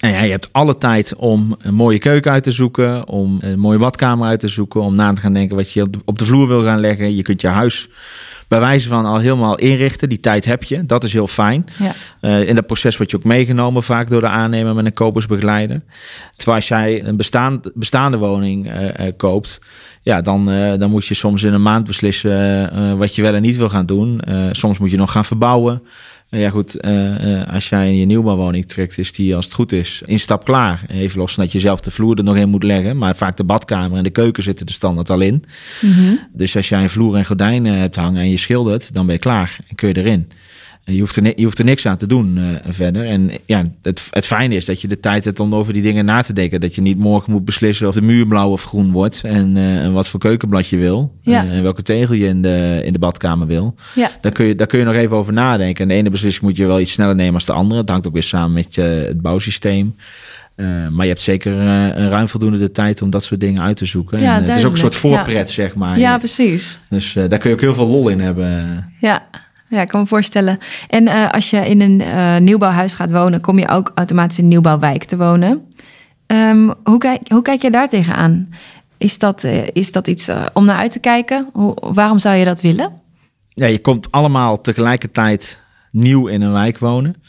En 0.00 0.10
ja, 0.10 0.22
je 0.22 0.30
hebt 0.30 0.52
alle 0.52 0.78
tijd 0.78 1.14
om 1.14 1.56
een 1.58 1.74
mooie 1.74 1.98
keuken 1.98 2.32
uit 2.32 2.42
te 2.42 2.52
zoeken, 2.52 3.08
om 3.08 3.38
een 3.40 3.58
mooie 3.58 3.78
badkamer 3.78 4.28
uit 4.28 4.40
te 4.40 4.48
zoeken, 4.48 4.80
om 4.80 4.94
na 4.94 5.12
te 5.12 5.20
gaan 5.20 5.34
denken 5.34 5.56
wat 5.56 5.72
je 5.72 5.86
op 6.04 6.18
de 6.18 6.24
vloer 6.24 6.48
wil 6.48 6.62
gaan 6.62 6.80
leggen. 6.80 7.16
Je 7.16 7.22
kunt 7.22 7.40
je 7.40 7.48
huis 7.48 7.88
bij 8.50 8.60
wijze 8.60 8.88
van 8.88 9.06
al 9.06 9.18
helemaal 9.18 9.58
inrichten. 9.58 10.08
Die 10.08 10.20
tijd 10.20 10.44
heb 10.44 10.62
je. 10.64 10.86
Dat 10.86 11.04
is 11.04 11.12
heel 11.12 11.26
fijn. 11.26 11.66
Ja. 11.78 11.92
Uh, 12.20 12.48
in 12.48 12.54
dat 12.54 12.66
proces 12.66 12.96
word 12.96 13.10
je 13.10 13.16
ook 13.16 13.24
meegenomen 13.24 13.82
vaak 13.82 14.10
door 14.10 14.20
de 14.20 14.28
aannemer 14.28 14.74
met 14.74 14.84
een 14.84 14.92
kopersbegeleider. 14.92 15.80
Terwijl 16.36 16.56
als 16.56 16.68
jij 16.68 17.04
een 17.04 17.16
bestaand, 17.16 17.70
bestaande 17.74 18.16
woning 18.16 18.72
uh, 18.72 18.84
uh, 18.84 19.12
koopt, 19.16 19.58
ja, 20.02 20.20
dan, 20.20 20.46
dan 20.78 20.90
moet 20.90 21.06
je 21.06 21.14
soms 21.14 21.42
in 21.42 21.52
een 21.52 21.62
maand 21.62 21.86
beslissen 21.86 22.98
wat 22.98 23.14
je 23.14 23.22
wel 23.22 23.34
en 23.34 23.42
niet 23.42 23.56
wil 23.56 23.68
gaan 23.68 23.86
doen. 23.86 24.20
soms 24.52 24.78
moet 24.78 24.90
je 24.90 24.96
nog 24.96 25.12
gaan 25.12 25.24
verbouwen. 25.24 25.82
Ja 26.30 26.50
goed, 26.50 26.84
uh, 26.84 27.52
als 27.52 27.68
jij 27.68 27.88
in 27.88 27.96
je 27.96 28.04
nieuwbouwwoning 28.04 28.66
trekt, 28.66 28.98
is 28.98 29.12
die 29.12 29.36
als 29.36 29.44
het 29.44 29.54
goed 29.54 29.72
is 29.72 30.02
instap 30.06 30.44
klaar. 30.44 30.82
Even 30.88 31.18
los 31.18 31.34
dat 31.34 31.52
je 31.52 31.60
zelf 31.60 31.80
de 31.80 31.90
vloer 31.90 32.18
er 32.18 32.24
nog 32.24 32.36
in 32.36 32.48
moet 32.48 32.62
leggen. 32.62 32.98
Maar 32.98 33.16
vaak 33.16 33.36
de 33.36 33.44
badkamer 33.44 33.98
en 33.98 34.04
de 34.04 34.10
keuken 34.10 34.42
zitten 34.42 34.66
er 34.66 34.72
standaard 34.72 35.10
al 35.10 35.20
in. 35.20 35.44
Mm 35.80 36.18
Dus 36.32 36.56
als 36.56 36.68
jij 36.68 36.82
een 36.82 36.90
vloer 36.90 37.16
en 37.16 37.24
gordijnen 37.24 37.78
hebt 37.78 37.96
hangen 37.96 38.20
en 38.20 38.30
je 38.30 38.36
schildert, 38.36 38.94
dan 38.94 39.06
ben 39.06 39.14
je 39.14 39.20
klaar 39.20 39.58
en 39.68 39.74
kun 39.74 39.88
je 39.88 39.96
erin. 39.96 40.30
Je 40.84 41.00
hoeft, 41.00 41.16
er, 41.16 41.32
je 41.36 41.44
hoeft 41.44 41.58
er 41.58 41.64
niks 41.64 41.86
aan 41.86 41.96
te 41.96 42.06
doen 42.06 42.36
uh, 42.36 42.56
verder. 42.68 43.06
En 43.06 43.30
ja, 43.46 43.64
het, 43.82 44.08
het 44.10 44.26
fijne 44.26 44.54
is 44.54 44.64
dat 44.64 44.80
je 44.80 44.88
de 44.88 45.00
tijd 45.00 45.24
hebt 45.24 45.40
om 45.40 45.54
over 45.54 45.72
die 45.72 45.82
dingen 45.82 46.04
na 46.04 46.22
te 46.22 46.32
denken. 46.32 46.60
Dat 46.60 46.74
je 46.74 46.80
niet 46.80 46.98
morgen 46.98 47.32
moet 47.32 47.44
beslissen 47.44 47.88
of 47.88 47.94
de 47.94 48.02
muur 48.02 48.26
blauw 48.26 48.50
of 48.50 48.64
groen 48.64 48.92
wordt. 48.92 49.20
En, 49.24 49.56
uh, 49.56 49.92
wat 49.92 50.08
voor 50.08 50.20
keukenblad 50.20 50.68
je 50.68 50.76
wil. 50.76 51.14
Ja. 51.20 51.46
En 51.46 51.62
welke 51.62 51.82
tegel 51.82 52.14
je 52.14 52.26
in 52.26 52.42
de, 52.42 52.80
in 52.84 52.92
de 52.92 52.98
badkamer 52.98 53.46
wil. 53.46 53.74
Ja. 53.94 54.10
Daar, 54.20 54.32
kun 54.32 54.46
je, 54.46 54.54
daar 54.54 54.66
kun 54.66 54.78
je 54.78 54.84
nog 54.84 54.94
even 54.94 55.16
over 55.16 55.32
nadenken. 55.32 55.82
En 55.82 55.88
de 55.88 55.94
ene 55.94 56.10
beslissing 56.10 56.44
moet 56.44 56.56
je 56.56 56.66
wel 56.66 56.80
iets 56.80 56.92
sneller 56.92 57.14
nemen 57.14 57.34
als 57.34 57.46
de 57.46 57.52
andere. 57.52 57.80
Het 57.80 57.90
hangt 57.90 58.06
ook 58.06 58.12
weer 58.12 58.22
samen 58.22 58.52
met 58.52 58.74
je, 58.74 58.82
het 58.82 59.20
bouwsysteem. 59.20 59.94
Uh, 60.56 60.66
maar 60.88 61.04
je 61.04 61.10
hebt 61.10 61.22
zeker 61.22 61.52
uh, 61.52 62.08
ruim 62.08 62.28
voldoende 62.28 62.58
de 62.58 62.72
tijd 62.72 63.02
om 63.02 63.10
dat 63.10 63.24
soort 63.24 63.40
dingen 63.40 63.62
uit 63.62 63.76
te 63.76 63.84
zoeken. 63.84 64.20
Ja, 64.20 64.36
en, 64.36 64.44
het 64.44 64.56
is 64.56 64.64
ook 64.64 64.72
een 64.72 64.78
soort 64.78 64.96
voorpret, 64.96 65.48
ja. 65.48 65.54
zeg 65.54 65.74
maar. 65.74 65.98
Ja, 65.98 66.18
precies. 66.18 66.78
Dus 66.88 67.12
daar 67.12 67.38
kun 67.38 67.50
je 67.50 67.56
ook 67.56 67.60
heel 67.60 67.74
veel 67.74 67.86
lol 67.86 68.08
in 68.08 68.20
hebben. 68.20 68.84
Ja, 69.00 69.28
ja, 69.70 69.80
ik 69.80 69.88
kan 69.88 70.00
me 70.00 70.06
voorstellen. 70.06 70.58
En 70.88 71.06
uh, 71.06 71.30
als 71.30 71.50
je 71.50 71.68
in 71.68 71.80
een 71.80 72.00
uh, 72.00 72.36
nieuwbouwhuis 72.36 72.94
gaat 72.94 73.12
wonen, 73.12 73.40
kom 73.40 73.58
je 73.58 73.68
ook 73.68 73.92
automatisch 73.94 74.38
in 74.38 74.44
een 74.44 74.50
nieuwbouwwijk 74.50 75.04
te 75.04 75.16
wonen. 75.16 75.68
Um, 76.26 76.74
hoe, 76.84 76.98
kijk, 76.98 77.28
hoe 77.28 77.42
kijk 77.42 77.62
je 77.62 77.70
daar 77.70 77.88
tegenaan? 77.88 78.48
Is 78.96 79.18
dat, 79.18 79.44
uh, 79.44 79.66
is 79.72 79.92
dat 79.92 80.08
iets 80.08 80.30
om 80.52 80.64
naar 80.64 80.76
uit 80.76 80.92
te 80.92 80.98
kijken? 80.98 81.48
Hoe, 81.52 81.76
waarom 81.80 82.18
zou 82.18 82.36
je 82.36 82.44
dat 82.44 82.60
willen? 82.60 82.92
Ja, 83.48 83.66
je 83.66 83.80
komt 83.80 84.10
allemaal 84.10 84.60
tegelijkertijd 84.60 85.60
nieuw 85.90 86.26
in 86.26 86.42
een 86.42 86.52
wijk 86.52 86.78
wonen 86.78 87.19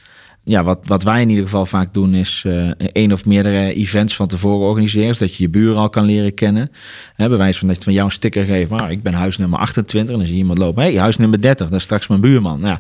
ja, 0.43 0.63
wat, 0.63 0.79
wat 0.83 1.03
wij 1.03 1.21
in 1.21 1.29
ieder 1.29 1.43
geval 1.43 1.65
vaak 1.65 1.93
doen 1.93 2.13
is 2.13 2.43
uh, 2.48 2.71
één 2.77 3.12
of 3.12 3.25
meerdere 3.25 3.74
events 3.74 4.15
van 4.15 4.27
tevoren 4.27 4.67
organiseren. 4.67 5.15
Zodat 5.15 5.36
je 5.36 5.43
je 5.43 5.50
buren 5.50 5.77
al 5.77 5.89
kan 5.89 6.05
leren 6.05 6.33
kennen. 6.33 6.71
Hè, 7.15 7.29
bij 7.29 7.38
wijze 7.38 7.60
van 7.60 7.67
dat 7.67 7.77
je 7.77 7.83
van 7.83 7.93
jou 7.93 8.05
een 8.05 8.12
sticker 8.12 8.43
geeft. 8.43 8.69
Maar 8.69 8.91
ik 8.91 9.03
ben 9.03 9.13
huis 9.13 9.38
nummer 9.38 9.60
28. 9.60 10.12
En 10.12 10.17
dan 10.17 10.27
zie 10.27 10.36
je 10.36 10.41
iemand 10.41 10.60
lopen. 10.60 10.83
Hé, 10.83 10.89
hey, 10.89 11.00
huis 11.00 11.17
nummer 11.17 11.41
30. 11.41 11.69
Dat 11.69 11.77
is 11.77 11.83
straks 11.83 12.07
mijn 12.07 12.21
buurman. 12.21 12.60
Nou, 12.60 12.77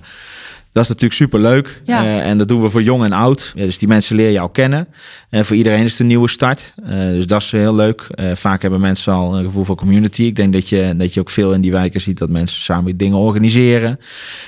dat 0.71 0.83
is 0.83 0.89
natuurlijk 0.89 1.19
super 1.19 1.39
leuk. 1.39 1.81
Ja. 1.85 2.03
Uh, 2.03 2.27
en 2.27 2.37
dat 2.37 2.47
doen 2.47 2.61
we 2.61 2.69
voor 2.69 2.83
jong 2.83 3.03
en 3.03 3.11
oud. 3.11 3.51
Ja, 3.55 3.65
dus 3.65 3.77
die 3.77 3.87
mensen 3.87 4.15
leer 4.15 4.29
je 4.29 4.39
al 4.39 4.49
kennen. 4.49 4.87
En 5.29 5.45
voor 5.45 5.55
iedereen 5.55 5.83
is 5.83 5.91
het 5.91 5.99
een 5.99 6.07
nieuwe 6.07 6.29
start. 6.29 6.73
Uh, 6.83 6.89
dus 6.89 7.27
dat 7.27 7.41
is 7.41 7.51
heel 7.51 7.75
leuk. 7.75 8.07
Vaak 8.33 8.61
hebben 8.61 8.79
mensen 8.79 9.13
al 9.13 9.37
een 9.37 9.43
gevoel 9.43 9.63
van 9.63 9.75
community. 9.75 10.23
Ik 10.23 10.35
denk 10.35 10.53
dat 10.53 10.69
je, 10.69 10.93
dat 10.97 11.13
je 11.13 11.19
ook 11.19 11.29
veel 11.29 11.53
in 11.53 11.61
die 11.61 11.71
wijken 11.71 12.01
ziet 12.01 12.17
dat 12.17 12.29
mensen 12.29 12.61
samen 12.61 12.97
dingen 12.97 13.17
organiseren. 13.17 13.99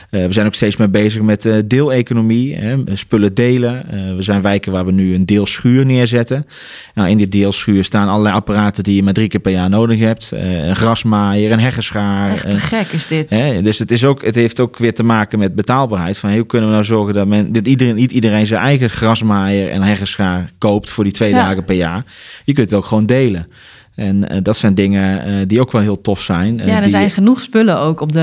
we 0.09 0.27
zijn 0.29 0.45
ook 0.45 0.53
steeds 0.53 0.77
meer 0.77 0.89
bezig 0.89 1.21
met 1.21 1.49
deeleconomie. 1.65 2.55
Hè, 2.55 2.77
spullen 2.93 3.33
delen. 3.33 3.85
we 4.15 4.21
zijn 4.21 4.41
wijken 4.41 4.71
waar 4.71 4.85
we 4.85 4.91
nu 4.91 5.13
een 5.13 5.25
deelschuur 5.25 5.85
neerzetten. 5.85 6.47
Nou, 6.93 7.09
in 7.09 7.17
die 7.17 7.27
deelschuur 7.27 7.83
staan 7.83 8.07
allerlei 8.07 8.35
apparaten 8.35 8.83
die 8.83 8.95
je 8.95 9.03
maar 9.03 9.13
drie 9.13 9.27
keer 9.27 9.39
per 9.39 9.51
jaar 9.51 9.69
nodig 9.69 9.99
hebt. 9.99 10.31
een 10.31 10.75
grasmaaier, 10.75 11.51
een 11.51 11.59
heggenschaar. 11.59 12.31
Echt 12.31 12.49
te 12.49 12.57
gek 12.57 12.87
is 12.91 13.07
dit. 13.07 13.29
Hè, 13.29 13.61
dus 13.61 13.79
het, 13.79 13.91
is 13.91 14.05
ook, 14.05 14.23
het 14.25 14.35
heeft 14.35 14.59
ook 14.59 14.77
weer 14.77 14.93
te 14.93 15.03
maken 15.03 15.39
met 15.39 15.55
betaalbaarheid 15.55 16.12
van 16.19 16.33
hoe 16.33 16.45
kunnen 16.45 16.67
we 16.67 16.73
nou 16.73 16.85
zorgen 16.85 17.13
dat 17.13 17.27
men 17.27 17.51
dat 17.51 17.67
iedereen, 17.67 17.95
niet 17.95 18.11
iedereen 18.11 18.45
zijn 18.45 18.61
eigen 18.61 18.89
grasmaaier 18.89 19.69
en 19.69 19.81
heggenschaar 19.81 20.51
koopt 20.57 20.89
voor 20.89 21.03
die 21.03 21.13
twee 21.13 21.33
dagen 21.33 21.63
per 21.63 21.75
jaar. 21.75 22.03
Je 22.45 22.53
kunt 22.53 22.69
het 22.69 22.79
ook 22.79 22.85
gewoon 22.85 23.05
delen. 23.05 23.47
En 23.95 24.33
uh, 24.33 24.37
dat 24.41 24.57
zijn 24.57 24.75
dingen 24.75 25.29
uh, 25.29 25.41
die 25.47 25.61
ook 25.61 25.71
wel 25.71 25.81
heel 25.81 26.01
tof 26.01 26.21
zijn. 26.21 26.57
Ja, 26.65 26.81
er 26.81 26.89
zijn 26.89 27.11
genoeg 27.11 27.39
spullen 27.39 27.77
ook 27.77 28.01
op 28.01 28.11
de. 28.11 28.19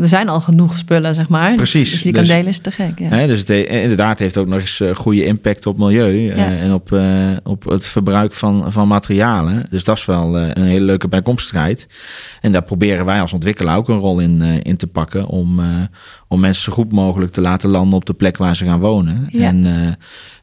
er 0.00 0.08
zijn 0.08 0.28
al 0.28 0.40
genoeg 0.40 0.76
spullen, 0.76 1.14
zeg 1.14 1.28
maar. 1.28 1.54
Precies. 1.54 1.90
Dus 1.90 2.02
die 2.02 2.12
dus, 2.12 2.26
kan 2.26 2.36
delen 2.36 2.48
is 2.48 2.58
te 2.58 2.70
gek. 2.70 2.98
Ja. 2.98 3.08
Hè, 3.08 3.26
dus 3.26 3.38
het, 3.38 3.50
inderdaad 3.50 4.18
heeft 4.18 4.36
ook 4.36 4.46
nog 4.46 4.60
eens 4.60 4.82
goede 4.94 5.24
impact 5.24 5.66
op 5.66 5.78
milieu 5.78 6.12
ja. 6.12 6.34
en 6.34 6.72
op, 6.72 6.98
op 7.42 7.64
het 7.64 7.88
verbruik 7.88 8.34
van, 8.34 8.72
van 8.72 8.88
materialen. 8.88 9.66
Dus 9.70 9.84
dat 9.84 9.96
is 9.96 10.04
wel 10.04 10.38
een 10.38 10.62
hele 10.62 10.84
leuke 10.84 11.08
bijkomstigheid. 11.08 11.88
En 12.40 12.52
daar 12.52 12.62
proberen 12.62 13.04
wij 13.04 13.20
als 13.20 13.32
ontwikkelaar 13.32 13.76
ook 13.76 13.88
een 13.88 13.98
rol 13.98 14.18
in, 14.18 14.40
in 14.62 14.76
te 14.76 14.86
pakken 14.86 15.26
om, 15.26 15.60
om 16.34 16.40
mensen 16.40 16.62
zo 16.64 16.72
goed 16.72 16.92
mogelijk 16.92 17.32
te 17.32 17.40
laten 17.40 17.70
landen 17.70 17.96
op 17.96 18.04
de 18.04 18.12
plek 18.12 18.36
waar 18.36 18.56
ze 18.56 18.64
gaan 18.64 18.80
wonen. 18.80 19.26
Ja. 19.30 19.46
En, 19.46 19.64
uh, 19.64 19.86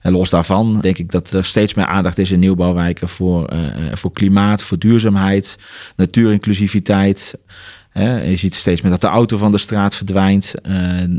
en, 0.02 0.12
los 0.12 0.30
daarvan 0.30 0.80
denk 0.80 0.98
ik 0.98 1.12
dat 1.12 1.32
er 1.32 1.46
steeds 1.46 1.74
meer 1.74 1.86
aandacht 1.86 2.18
is 2.18 2.32
in 2.32 2.40
nieuwbouwwijken 2.40 3.10
voor, 3.10 3.54
uh, 3.54 3.60
voor 3.94 4.12
klimaat, 4.12 4.64
voor 4.64 4.78
duurzaamheid, 4.78 5.58
natuurinclusiviteit. 5.96 7.34
Uh, 7.94 8.30
je 8.30 8.36
ziet 8.36 8.56
steeds 8.56 8.82
meer 8.82 8.92
dat 8.92 9.02
de 9.02 9.08
auto 9.08 9.38
van 9.38 9.52
de 9.52 9.58
straat 9.58 9.96
verdwijnt. 9.96 10.54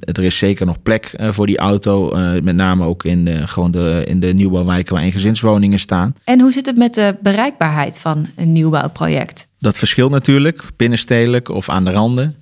er 0.01 0.23
is 0.23 0.39
zeker 0.39 0.67
nog 0.67 0.83
plek 0.83 1.15
voor 1.19 1.47
die 1.47 1.59
auto. 1.59 2.11
met 2.43 2.57
name 2.57 2.85
ook 2.85 3.05
in 3.05 3.25
de, 3.25 3.47
gewoon 3.47 3.71
de, 3.71 4.05
in 4.07 4.21
de 4.21 4.35
nieuwbouwwijken 4.35 4.95
waar 4.95 5.11
gezinswoningen 5.11 5.79
staan. 5.79 6.15
En 6.25 6.41
hoe 6.41 6.53
zit 6.53 6.67
het 6.67 6.77
met 6.77 6.95
de 6.95 7.17
bereikbaarheid 7.23 7.99
van 7.99 8.27
een 8.37 8.53
nieuwbouwproject? 8.53 9.47
Dat 9.59 9.79
verschilt 9.79 10.11
natuurlijk, 10.11 10.63
binnenstedelijk 10.77 11.49
of 11.49 11.69
aan 11.69 11.85
de 11.85 11.91
randen. 11.91 12.37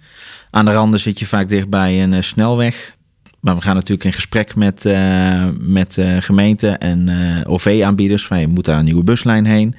Aan 0.51 0.65
de 0.65 0.73
randen 0.73 1.01
zit 1.01 1.19
je 1.19 1.27
vaak 1.27 1.49
dichtbij 1.49 2.03
een 2.03 2.13
uh, 2.13 2.23
snelweg. 2.23 2.99
Maar 3.41 3.55
we 3.55 3.63
gaan 3.63 3.75
natuurlijk 3.75 4.05
in 4.05 4.13
gesprek 4.13 4.55
met, 4.55 4.85
uh, 4.85 5.47
met 5.59 5.97
uh, 5.97 6.17
gemeenten 6.19 6.79
en 6.79 7.09
OV-aanbieders. 7.47 8.27
Van 8.27 8.41
je 8.41 8.49
moet 8.49 8.65
daar 8.65 8.79
een 8.79 8.85
nieuwe 8.85 9.05
buslijn 9.05 9.45
heen. 9.45 9.75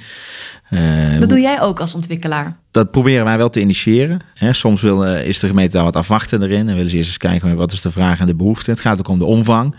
dat 1.19 1.29
doe 1.29 1.39
jij 1.39 1.61
ook 1.61 1.79
als 1.79 1.95
ontwikkelaar? 1.95 2.57
Dat 2.71 2.91
proberen 2.91 3.25
wij 3.25 3.37
wel 3.37 3.49
te 3.49 3.59
initiëren. 3.59 4.19
Hè, 4.33 4.53
soms 4.53 4.81
wil, 4.81 5.05
is 5.05 5.39
de 5.39 5.47
gemeente 5.47 5.75
daar 5.75 5.85
wat 5.85 5.95
afwachten 5.95 6.43
erin. 6.43 6.69
En 6.69 6.75
willen 6.75 6.89
ze 6.89 6.95
eerst 6.95 7.09
eens 7.09 7.17
kijken 7.17 7.55
wat 7.55 7.71
is 7.71 7.81
de 7.81 7.91
vraag 7.91 8.19
en 8.19 8.25
de 8.25 8.35
behoefte. 8.35 8.71
Het 8.71 8.79
gaat 8.79 8.99
ook 8.99 9.07
om 9.07 9.19
de 9.19 9.25
omvang. 9.25 9.75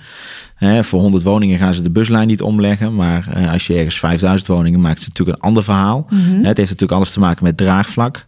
Hè, 0.55 0.85
voor 0.85 1.01
100 1.01 1.23
woningen 1.23 1.59
gaan 1.59 1.75
ze 1.75 1.83
de 1.83 1.91
buslijn 1.91 2.27
niet 2.27 2.43
omleggen. 2.43 2.95
Maar 2.95 3.49
als 3.51 3.67
je 3.67 3.75
ergens 3.75 3.99
5000 3.99 4.49
woningen 4.49 4.81
maakt, 4.81 4.99
is 4.99 5.05
het 5.05 5.19
natuurlijk 5.19 5.39
een 5.39 5.49
ander 5.49 5.65
verhaal. 5.65 6.07
Mm 6.09 6.19
-hmm. 6.19 6.45
Het 6.45 6.57
heeft 6.57 6.71
natuurlijk 6.71 6.93
alles 6.93 7.13
te 7.13 7.21
maken 7.21 7.45
met 7.45 7.57
draagvlak. 7.57 8.25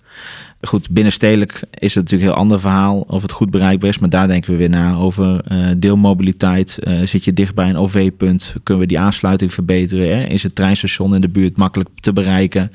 Goed, 0.64 0.90
binnenstedelijk 0.90 1.60
is 1.78 1.94
het 1.94 2.04
natuurlijk 2.04 2.22
een 2.22 2.36
heel 2.36 2.42
ander 2.42 2.60
verhaal 2.60 3.00
of 3.00 3.22
het 3.22 3.32
goed 3.32 3.50
bereikbaar 3.50 3.90
is. 3.90 3.98
Maar 3.98 4.08
daar 4.08 4.28
denken 4.28 4.50
we 4.50 4.56
weer 4.56 4.68
na 4.68 4.94
over 4.94 5.44
uh, 5.52 5.70
deelmobiliteit. 5.76 6.78
Uh, 6.82 7.06
zit 7.06 7.24
je 7.24 7.32
dicht 7.32 7.54
bij 7.54 7.68
een 7.68 7.76
OV-punt? 7.76 8.54
Kunnen 8.62 8.82
we 8.82 8.88
die 8.88 8.98
aansluiting 8.98 9.52
verbeteren? 9.52 10.18
Hè? 10.18 10.24
Is 10.24 10.42
het 10.42 10.54
treinstation 10.54 11.14
in 11.14 11.20
de 11.20 11.28
buurt 11.28 11.56
makkelijk 11.56 11.88
te 12.00 12.12
bereiken? 12.12 12.72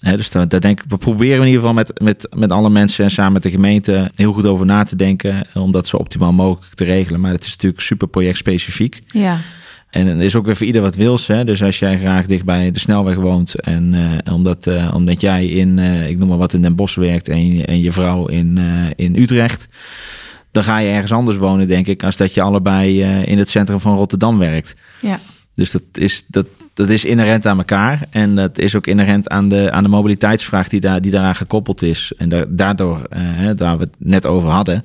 dus 0.00 0.30
daar, 0.30 0.48
daar, 0.48 0.60
denk 0.60 0.80
ik, 0.80 0.84
we 0.88 0.96
proberen 0.96 1.40
in 1.40 1.46
ieder 1.46 1.60
geval 1.60 1.74
met, 1.74 2.00
met, 2.00 2.28
met 2.36 2.50
alle 2.50 2.70
mensen 2.70 3.04
en 3.04 3.10
samen 3.10 3.32
met 3.32 3.42
de 3.42 3.50
gemeente 3.50 4.10
heel 4.14 4.32
goed 4.32 4.46
over 4.46 4.66
na 4.66 4.84
te 4.84 4.96
denken. 4.96 5.46
Om 5.54 5.72
dat 5.72 5.86
zo 5.86 5.96
optimaal 5.96 6.32
mogelijk 6.32 6.74
te 6.74 6.84
regelen. 6.84 7.20
Maar 7.20 7.32
het 7.32 7.44
is 7.44 7.50
natuurlijk 7.50 7.82
super 7.82 8.08
projectspecifiek. 8.08 9.02
Ja. 9.06 9.38
En 9.90 10.06
het 10.06 10.20
is 10.20 10.36
ook 10.36 10.44
weer 10.44 10.56
voor 10.56 10.66
ieder 10.66 10.82
wat 10.82 10.96
wils. 10.96 11.26
Hè? 11.26 11.44
Dus 11.44 11.62
als 11.62 11.78
jij 11.78 11.98
graag 11.98 12.26
dicht 12.26 12.44
bij 12.44 12.70
de 12.70 12.78
snelweg 12.78 13.16
woont 13.16 13.54
en 13.54 13.92
uh, 13.94 14.34
omdat, 14.34 14.66
uh, 14.66 14.90
omdat 14.94 15.20
jij 15.20 15.46
in, 15.46 15.78
uh, 15.78 16.08
ik 16.08 16.18
noem 16.18 16.28
maar 16.28 16.38
wat, 16.38 16.52
in 16.52 16.62
Den 16.62 16.74
Bosch 16.74 16.96
werkt 16.96 17.28
en, 17.28 17.66
en 17.66 17.80
je 17.80 17.92
vrouw 17.92 18.26
in, 18.26 18.58
in 18.96 19.16
Utrecht 19.16 19.68
dan 20.50 20.64
ga 20.64 20.78
je 20.78 20.90
ergens 20.90 21.12
anders 21.12 21.36
wonen, 21.36 21.68
denk 21.68 21.86
ik, 21.86 22.02
als 22.02 22.16
dat 22.16 22.34
je 22.34 22.42
allebei 22.42 23.02
in 23.24 23.38
het 23.38 23.48
centrum 23.48 23.80
van 23.80 23.96
Rotterdam 23.96 24.38
werkt. 24.38 24.76
Ja. 25.00 25.18
Dus 25.54 25.70
dat 25.70 25.82
is, 25.92 26.24
dat, 26.26 26.46
dat 26.74 26.90
is 26.90 27.04
inherent 27.04 27.46
aan 27.46 27.58
elkaar. 27.58 28.06
En 28.10 28.36
dat 28.36 28.58
is 28.58 28.76
ook 28.76 28.86
inherent 28.86 29.28
aan 29.28 29.48
de, 29.48 29.70
aan 29.70 29.82
de 29.82 29.88
mobiliteitsvraag 29.88 30.68
die, 30.68 30.80
daar, 30.80 31.00
die 31.00 31.10
daaraan 31.10 31.34
gekoppeld 31.34 31.82
is. 31.82 32.12
En 32.16 32.46
daardoor, 32.48 33.08
daar 33.54 33.78
we 33.78 33.84
het 33.84 33.94
net 33.98 34.26
over 34.26 34.48
hadden, 34.48 34.84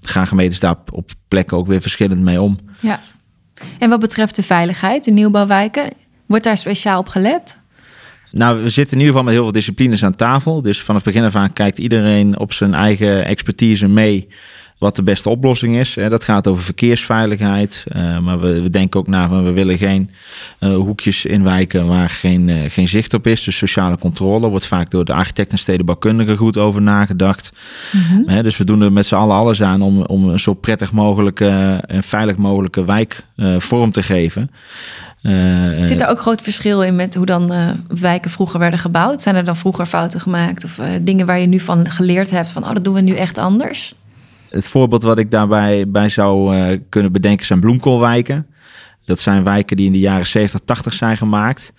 gaan 0.00 0.26
gemeentes 0.26 0.60
daar 0.60 0.76
op 0.92 1.10
plekken 1.28 1.56
ook 1.56 1.66
weer 1.66 1.80
verschillend 1.80 2.20
mee 2.20 2.40
om. 2.40 2.58
Ja. 2.80 3.00
En 3.78 3.90
wat 3.90 4.00
betreft 4.00 4.36
de 4.36 4.42
veiligheid 4.42 5.06
in 5.06 5.14
nieuwbouwwijken, 5.14 5.90
wordt 6.26 6.44
daar 6.44 6.56
speciaal 6.56 6.98
op 6.98 7.08
gelet? 7.08 7.56
Nou, 8.30 8.62
we 8.62 8.68
zitten 8.68 8.92
in 8.92 8.98
ieder 8.98 9.06
geval 9.06 9.22
met 9.22 9.32
heel 9.32 9.42
veel 9.42 9.52
disciplines 9.52 10.04
aan 10.04 10.14
tafel. 10.14 10.62
Dus 10.62 10.80
vanaf 10.80 11.02
begin 11.02 11.24
af 11.24 11.36
aan 11.36 11.52
kijkt 11.52 11.78
iedereen 11.78 12.38
op 12.38 12.52
zijn 12.52 12.74
eigen 12.74 13.24
expertise 13.24 13.88
mee 13.88 14.28
wat 14.82 14.96
de 14.96 15.02
beste 15.02 15.28
oplossing 15.28 15.76
is. 15.76 15.94
Dat 15.94 16.24
gaat 16.24 16.46
over 16.46 16.62
verkeersveiligheid. 16.62 17.84
Eh, 17.88 18.18
maar 18.18 18.40
we, 18.40 18.62
we, 18.62 18.70
denken 18.70 19.00
ook 19.00 19.06
na, 19.06 19.42
we 19.42 19.52
willen 19.52 19.78
geen 19.78 20.10
uh, 20.60 20.74
hoekjes 20.74 21.26
inwijken 21.26 21.86
waar 21.86 22.10
geen, 22.10 22.48
uh, 22.48 22.70
geen 22.70 22.88
zicht 22.88 23.14
op 23.14 23.26
is. 23.26 23.44
Dus 23.44 23.56
sociale 23.56 23.98
controle 23.98 24.48
wordt 24.48 24.66
vaak 24.66 24.90
door 24.90 25.04
de 25.04 25.12
architect 25.12 25.52
en 25.52 25.58
stedenbouwkundige 25.58 26.36
goed 26.36 26.56
over 26.56 26.82
nagedacht. 26.82 27.52
Mhm. 27.92 28.42
Dus 28.42 28.56
we 28.56 28.64
doen 28.64 28.82
er 28.82 28.92
met 28.92 29.06
z'n 29.06 29.14
allen 29.14 29.36
alles 29.36 29.62
aan 29.62 29.82
om, 29.82 30.02
om 30.02 30.28
een 30.28 30.40
zo 30.40 30.54
prettig 30.54 30.92
mogelijke 30.92 31.80
en 31.86 32.02
veilig 32.02 32.36
mogelijke 32.36 32.84
wijk 32.84 33.24
vorm 33.58 33.90
te 33.90 34.02
geven. 34.02 34.50
Zit 35.80 36.00
er 36.00 36.08
ook 36.08 36.20
groot 36.20 36.42
verschil 36.42 36.82
in 36.82 36.96
met 36.96 37.14
hoe 37.14 37.26
dan 37.26 37.52
wijken 37.88 38.30
vroeger 38.30 38.58
werden 38.58 38.78
gebouwd? 38.78 39.22
Zijn 39.22 39.36
er 39.36 39.44
dan 39.44 39.56
vroeger 39.56 39.86
fouten 39.86 40.20
gemaakt 40.20 40.64
of 40.64 40.80
dingen 41.00 41.26
waar 41.26 41.38
je 41.38 41.46
nu 41.46 41.60
van 41.60 41.90
geleerd 41.90 42.30
hebt 42.30 42.50
van 42.50 42.64
oh, 42.64 42.72
dat 42.74 42.84
doen 42.84 42.94
we 42.94 43.00
nu 43.00 43.14
echt 43.14 43.38
anders? 43.38 43.94
Het 44.52 44.68
voorbeeld 44.68 45.02
wat 45.02 45.18
ik 45.18 45.30
daarbij 45.30 45.88
bij 45.88 46.08
zou 46.08 46.56
uh, 46.56 46.78
kunnen 46.88 47.12
bedenken 47.12 47.46
zijn 47.46 47.60
bloemkoolwijken. 47.60 48.46
Dat 49.04 49.20
zijn 49.20 49.44
wijken 49.44 49.76
die 49.76 49.86
in 49.86 49.92
de 49.92 49.98
jaren 49.98 50.26
70, 50.26 50.60
80 50.64 50.94
zijn 50.94 51.16
gemaakt. 51.16 51.72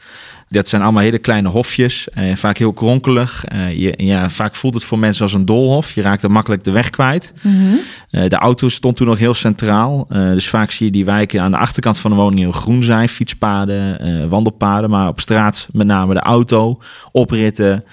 Dat 0.50 0.70
zijn 0.70 0.82
allemaal 0.82 1.04
hele 1.04 1.18
kleine 1.18 1.50
hofjes, 1.50 2.10
eh, 2.10 2.36
vaak 2.36 2.58
heel 2.58 2.74
kronkelig. 2.74 3.46
Je, 3.76 3.94
ja, 3.98 4.30
vaak 4.30 4.56
voelt 4.56 4.74
het 4.74 4.84
voor 4.84 5.00
mensen 5.00 5.24
als 5.24 5.34
een 5.34 5.46
doolhof. 5.46 5.92
Je 5.92 6.02
raakt 6.02 6.24
er 6.24 6.32
makkelijk 6.32 6.64
de 6.64 6.72
weg 6.72 6.90
kwijt. 6.90 7.34
Mm 7.42 7.80
de 8.28 8.36
auto 8.36 8.70
stond 8.70 8.96
toen 8.96 9.08
nog 9.08 9.18
heel 9.18 9.34
centraal. 9.34 10.08
dus 10.10 10.50
vaak 10.50 10.72
zie 10.72 10.86
je 10.86 10.92
die 10.92 11.06
wijken 11.06 11.42
aan 11.42 11.52
de 11.52 11.58
achterkant 11.58 12.00
van 12.00 12.12
de 12.12 12.18
woning 12.18 12.40
heel 12.40 12.52
groen 12.52 12.84
zijn. 12.84 13.10
Fietspaden, 13.10 14.30
wandelpaden. 14.30 14.90
Maar 14.90 15.08
op 15.08 15.20
straat 15.20 15.68
met 15.72 15.88
name 15.88 16.14
de 16.14 16.20
auto, 16.20 16.80
opritten, 17.12 17.84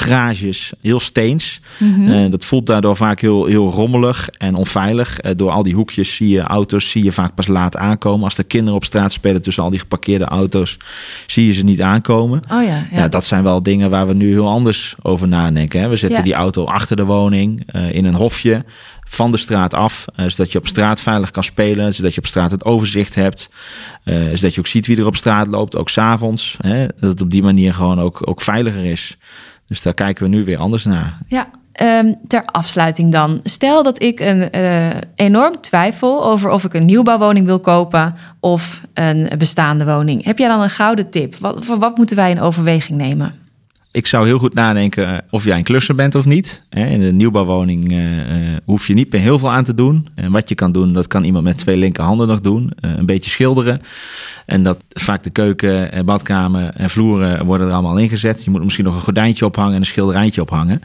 garages, 0.00 0.72
heel 0.80 1.00
steens. 1.00 1.60
Mm 1.78 1.96
dat 2.30 2.44
voelt 2.44 2.66
daardoor 2.66 2.96
vaak 2.96 3.20
heel, 3.20 3.46
heel 3.46 3.70
rommelig 3.70 4.28
en 4.28 4.54
onveilig. 4.54 5.22
Uh, 5.22 5.32
door 5.36 5.50
al 5.50 5.62
die 5.62 5.74
hoekjes 5.74 6.14
zie 6.14 6.28
je 6.28 6.40
auto's, 6.40 6.90
zie 6.90 7.04
je 7.04 7.12
vaak 7.12 7.34
pas 7.34 7.46
laat 7.46 7.76
aankomen. 7.76 8.24
Als 8.24 8.34
de 8.34 8.44
kinderen 8.44 8.74
op 8.74 8.84
straat 8.84 9.12
spelen 9.12 9.42
tussen 9.42 9.62
al 9.62 9.70
die 9.70 9.78
geparkeerde 9.78 10.24
auto's, 10.24 10.76
zie 11.26 11.46
je 11.46 11.52
ze 11.52 11.64
niet 11.64 11.82
aankomen. 11.82 12.42
Oh 12.52 12.64
ja, 12.64 12.86
ja. 12.92 13.08
dat 13.08 13.24
zijn 13.24 13.42
wel 13.42 13.62
dingen 13.62 13.90
waar 13.90 14.06
we 14.06 14.14
nu 14.14 14.30
heel 14.30 14.48
anders 14.48 14.94
over 15.02 15.28
nadenken. 15.28 15.80
Hè. 15.80 15.88
We 15.88 15.96
zetten 15.96 16.24
die 16.24 16.34
auto 16.34 16.64
achter 16.64 16.96
de 16.96 17.04
woning, 17.04 17.62
uh, 17.74 17.94
in 17.94 18.04
een 18.04 18.14
hofje 18.14 18.64
van 19.08 19.30
de 19.30 19.36
straat 19.36 19.74
af, 19.74 20.04
zodat 20.16 20.52
je 20.52 20.58
op 20.58 20.66
straat 20.66 21.00
veilig 21.00 21.30
kan 21.30 21.44
spelen, 21.44 21.94
zodat 21.94 22.14
je 22.14 22.20
op 22.20 22.26
straat 22.26 22.50
het 22.50 22.64
overzicht 22.64 23.14
hebt, 23.14 23.48
zodat 24.04 24.54
je 24.54 24.60
ook 24.60 24.66
ziet 24.66 24.86
wie 24.86 24.98
er 24.98 25.06
op 25.06 25.16
straat 25.16 25.46
loopt, 25.46 25.76
ook 25.76 25.88
s'avonds. 25.88 26.56
Dat 27.00 27.10
het 27.10 27.20
op 27.20 27.30
die 27.30 27.42
manier 27.42 27.74
gewoon 27.74 28.00
ook, 28.00 28.28
ook 28.28 28.42
veiliger 28.42 28.84
is. 28.84 29.16
Dus 29.66 29.82
daar 29.82 29.94
kijken 29.94 30.24
we 30.24 30.36
nu 30.36 30.44
weer 30.44 30.58
anders 30.58 30.84
naar. 30.84 31.18
Ja, 31.26 31.50
um, 31.82 32.16
ter 32.26 32.44
afsluiting 32.44 33.12
dan. 33.12 33.40
Stel 33.42 33.82
dat 33.82 34.02
ik 34.02 34.20
een 34.20 34.48
uh, 34.56 34.86
enorm 35.14 35.60
twijfel 35.60 36.24
over 36.24 36.50
of 36.50 36.64
ik 36.64 36.74
een 36.74 36.84
nieuwbouwwoning 36.84 37.46
wil 37.46 37.60
kopen 37.60 38.14
of 38.40 38.80
een 38.94 39.28
bestaande 39.38 39.84
woning. 39.84 40.24
Heb 40.24 40.38
jij 40.38 40.48
dan 40.48 40.60
een 40.60 40.70
gouden 40.70 41.10
tip? 41.10 41.36
Wat, 41.36 41.66
wat 41.66 41.96
moeten 41.96 42.16
wij 42.16 42.30
in 42.30 42.40
overweging 42.40 42.98
nemen? 42.98 43.37
Ik 43.98 44.06
zou 44.06 44.26
heel 44.26 44.38
goed 44.38 44.54
nadenken 44.54 45.12
eh, 45.12 45.18
of 45.30 45.44
jij 45.44 45.56
een 45.56 45.62
klusser 45.62 45.94
bent 45.94 46.14
of 46.14 46.24
niet. 46.24 46.62
In 46.70 47.02
een 47.02 47.16
nieuwbouwwoning 47.16 47.92
uh, 47.92 48.56
hoef 48.64 48.86
je 48.86 48.94
niet 48.94 49.12
meer 49.12 49.20
heel 49.20 49.38
veel 49.38 49.50
aan 49.50 49.64
te 49.64 49.74
doen. 49.74 50.08
En 50.14 50.32
wat 50.32 50.48
je 50.48 50.54
kan 50.54 50.72
doen, 50.72 50.92
dat 50.92 51.06
kan 51.06 51.24
iemand 51.24 51.44
met 51.44 51.56
twee 51.56 51.76
linkerhanden 51.76 52.26
nog 52.26 52.40
doen. 52.40 52.72
een 52.80 53.06
beetje 53.06 53.30
schilderen. 53.30 53.80
En 54.46 54.62
dat 54.62 54.78
vaak 54.88 55.22
de 55.22 55.30
keuken, 55.30 56.04
badkamer 56.04 56.70
en 56.74 56.90
vloeren 56.90 57.44
worden 57.46 57.66
er 57.66 57.72
allemaal 57.72 57.98
ingezet. 57.98 58.44
Je 58.44 58.50
moet 58.50 58.64
misschien 58.64 58.84
nog 58.84 58.94
een 58.94 59.02
gordijntje 59.02 59.46
ophangen 59.46 59.72
en 59.72 59.78
een 59.78 59.86
schilderijtje 59.86 60.40
ophangen. 60.40 60.80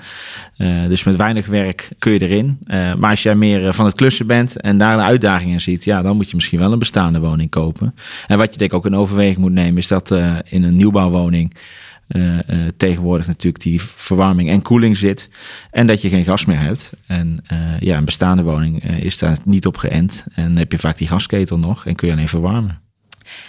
dus 0.88 1.04
met 1.04 1.15
weinig 1.15 1.45
werk 1.45 1.89
kun 1.99 2.13
je 2.13 2.21
erin. 2.21 2.60
maar 2.97 3.10
als 3.10 3.23
jij 3.23 3.36
meer 3.36 3.73
van 3.73 3.86
het 3.86 3.95
klussen 3.95 4.28
bent 4.28 4.62
en 4.62 4.78
daar 4.78 4.93
een 4.93 5.06
uitdaging 5.06 5.52
in 5.52 5.62
ziet, 5.62 5.84
ja, 5.84 6.02
dan 6.02 6.15
moet 6.15 6.30
je 6.30 6.36
misschien 6.36 6.60
wel 6.60 6.71
een 6.71 6.80
bestaande 6.80 7.19
woning 7.19 7.49
kopen. 7.49 7.95
En 8.28 8.38
wat 8.38 8.54
je 8.54 8.58
denk 8.60 8.71
ik 8.71 8.78
ook 8.78 8.86
in 8.86 8.95
overweging 8.95 9.38
moet 9.38 9.52
nemen, 9.52 9.78
is 9.78 9.88
dat 9.88 10.12
in 10.45 10.63
een 10.63 10.76
nieuwbouwwoning 10.76 11.54
uh, 12.13 12.39
tegenwoordig 12.78 13.28
natuurlijk 13.28 13.63
die 13.63 13.82
verwarming 13.82 14.49
en 14.49 14.62
koeling 14.62 14.97
zit. 14.97 15.30
En 15.71 15.88
dat 15.88 16.02
je 16.02 16.10
geen 16.10 16.23
gas 16.23 16.45
meer 16.45 16.60
hebt. 16.60 16.91
En 17.08 17.43
uh, 17.52 17.80
ja, 17.80 17.97
een 17.97 18.06
bestaande 18.06 18.43
woning 18.43 18.84
is 18.84 19.17
daar 19.17 19.38
niet 19.43 19.65
op 19.65 19.78
geënt. 19.78 20.23
En 20.34 20.58
heb 20.58 20.71
je 20.71 20.80
vaak 20.80 20.97
die 20.97 21.08
gasketel 21.08 21.60
nog 21.60 21.86
en 21.86 21.95
kun 21.95 22.08
je 22.08 22.13
alleen 22.13 22.28
verwarmen. 22.28 22.82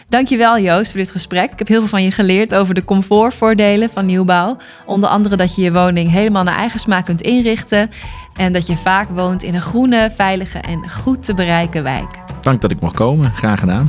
Dankjewel 0.09 0.59
Joost 0.59 0.91
voor 0.91 1.01
dit 1.01 1.11
gesprek. 1.11 1.53
Ik 1.53 1.59
heb 1.59 1.69
heel 1.69 1.79
veel 1.79 1.89
van 1.89 2.03
je 2.03 2.11
geleerd 2.11 2.55
over 2.55 2.75
de 2.75 2.85
comfortvoordelen 2.85 3.91
van 3.91 4.07
nieuwbouw. 4.07 4.57
Onder 4.87 5.09
andere 5.09 5.37
dat 5.37 5.55
je 5.55 5.63
je 5.63 5.73
woning 5.73 6.11
helemaal 6.11 6.43
naar 6.43 6.57
eigen 6.57 6.81
smaak 6.81 7.05
kunt 7.05 7.23
inrichten. 7.23 7.91
En 8.37 8.53
dat 8.53 8.67
je 8.67 8.77
vaak 8.77 9.09
woont 9.09 9.43
in 9.43 9.55
een 9.55 9.63
groene, 9.63 10.11
veilige 10.15 10.59
en 10.59 10.91
goed 10.91 11.23
te 11.23 11.35
bereiken 11.35 11.83
wijk. 11.83 12.19
Dank 12.43 12.61
dat 12.61 12.71
ik 12.71 12.81
mocht 12.81 12.95
komen. 12.95 13.33
Graag 13.35 13.61
gedaan. 13.61 13.89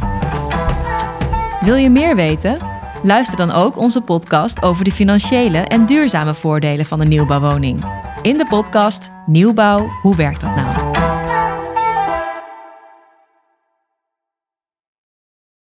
Wil 1.62 1.76
je 1.76 1.90
meer 1.90 2.16
weten? 2.16 2.75
Luister 3.06 3.38
dan 3.38 3.52
ook 3.52 3.78
onze 3.78 4.02
podcast 4.02 4.62
over 4.62 4.84
de 4.84 4.92
financiële 4.92 5.58
en 5.58 5.86
duurzame 5.86 6.34
voordelen 6.34 6.86
van 6.86 7.02
een 7.02 7.08
nieuwbouwwoning. 7.08 7.86
In 8.22 8.38
de 8.38 8.48
podcast 8.48 9.12
Nieuwbouw, 9.26 9.88
hoe 10.02 10.16
werkt 10.16 10.42
dat 10.42 10.56
nou? 10.56 10.85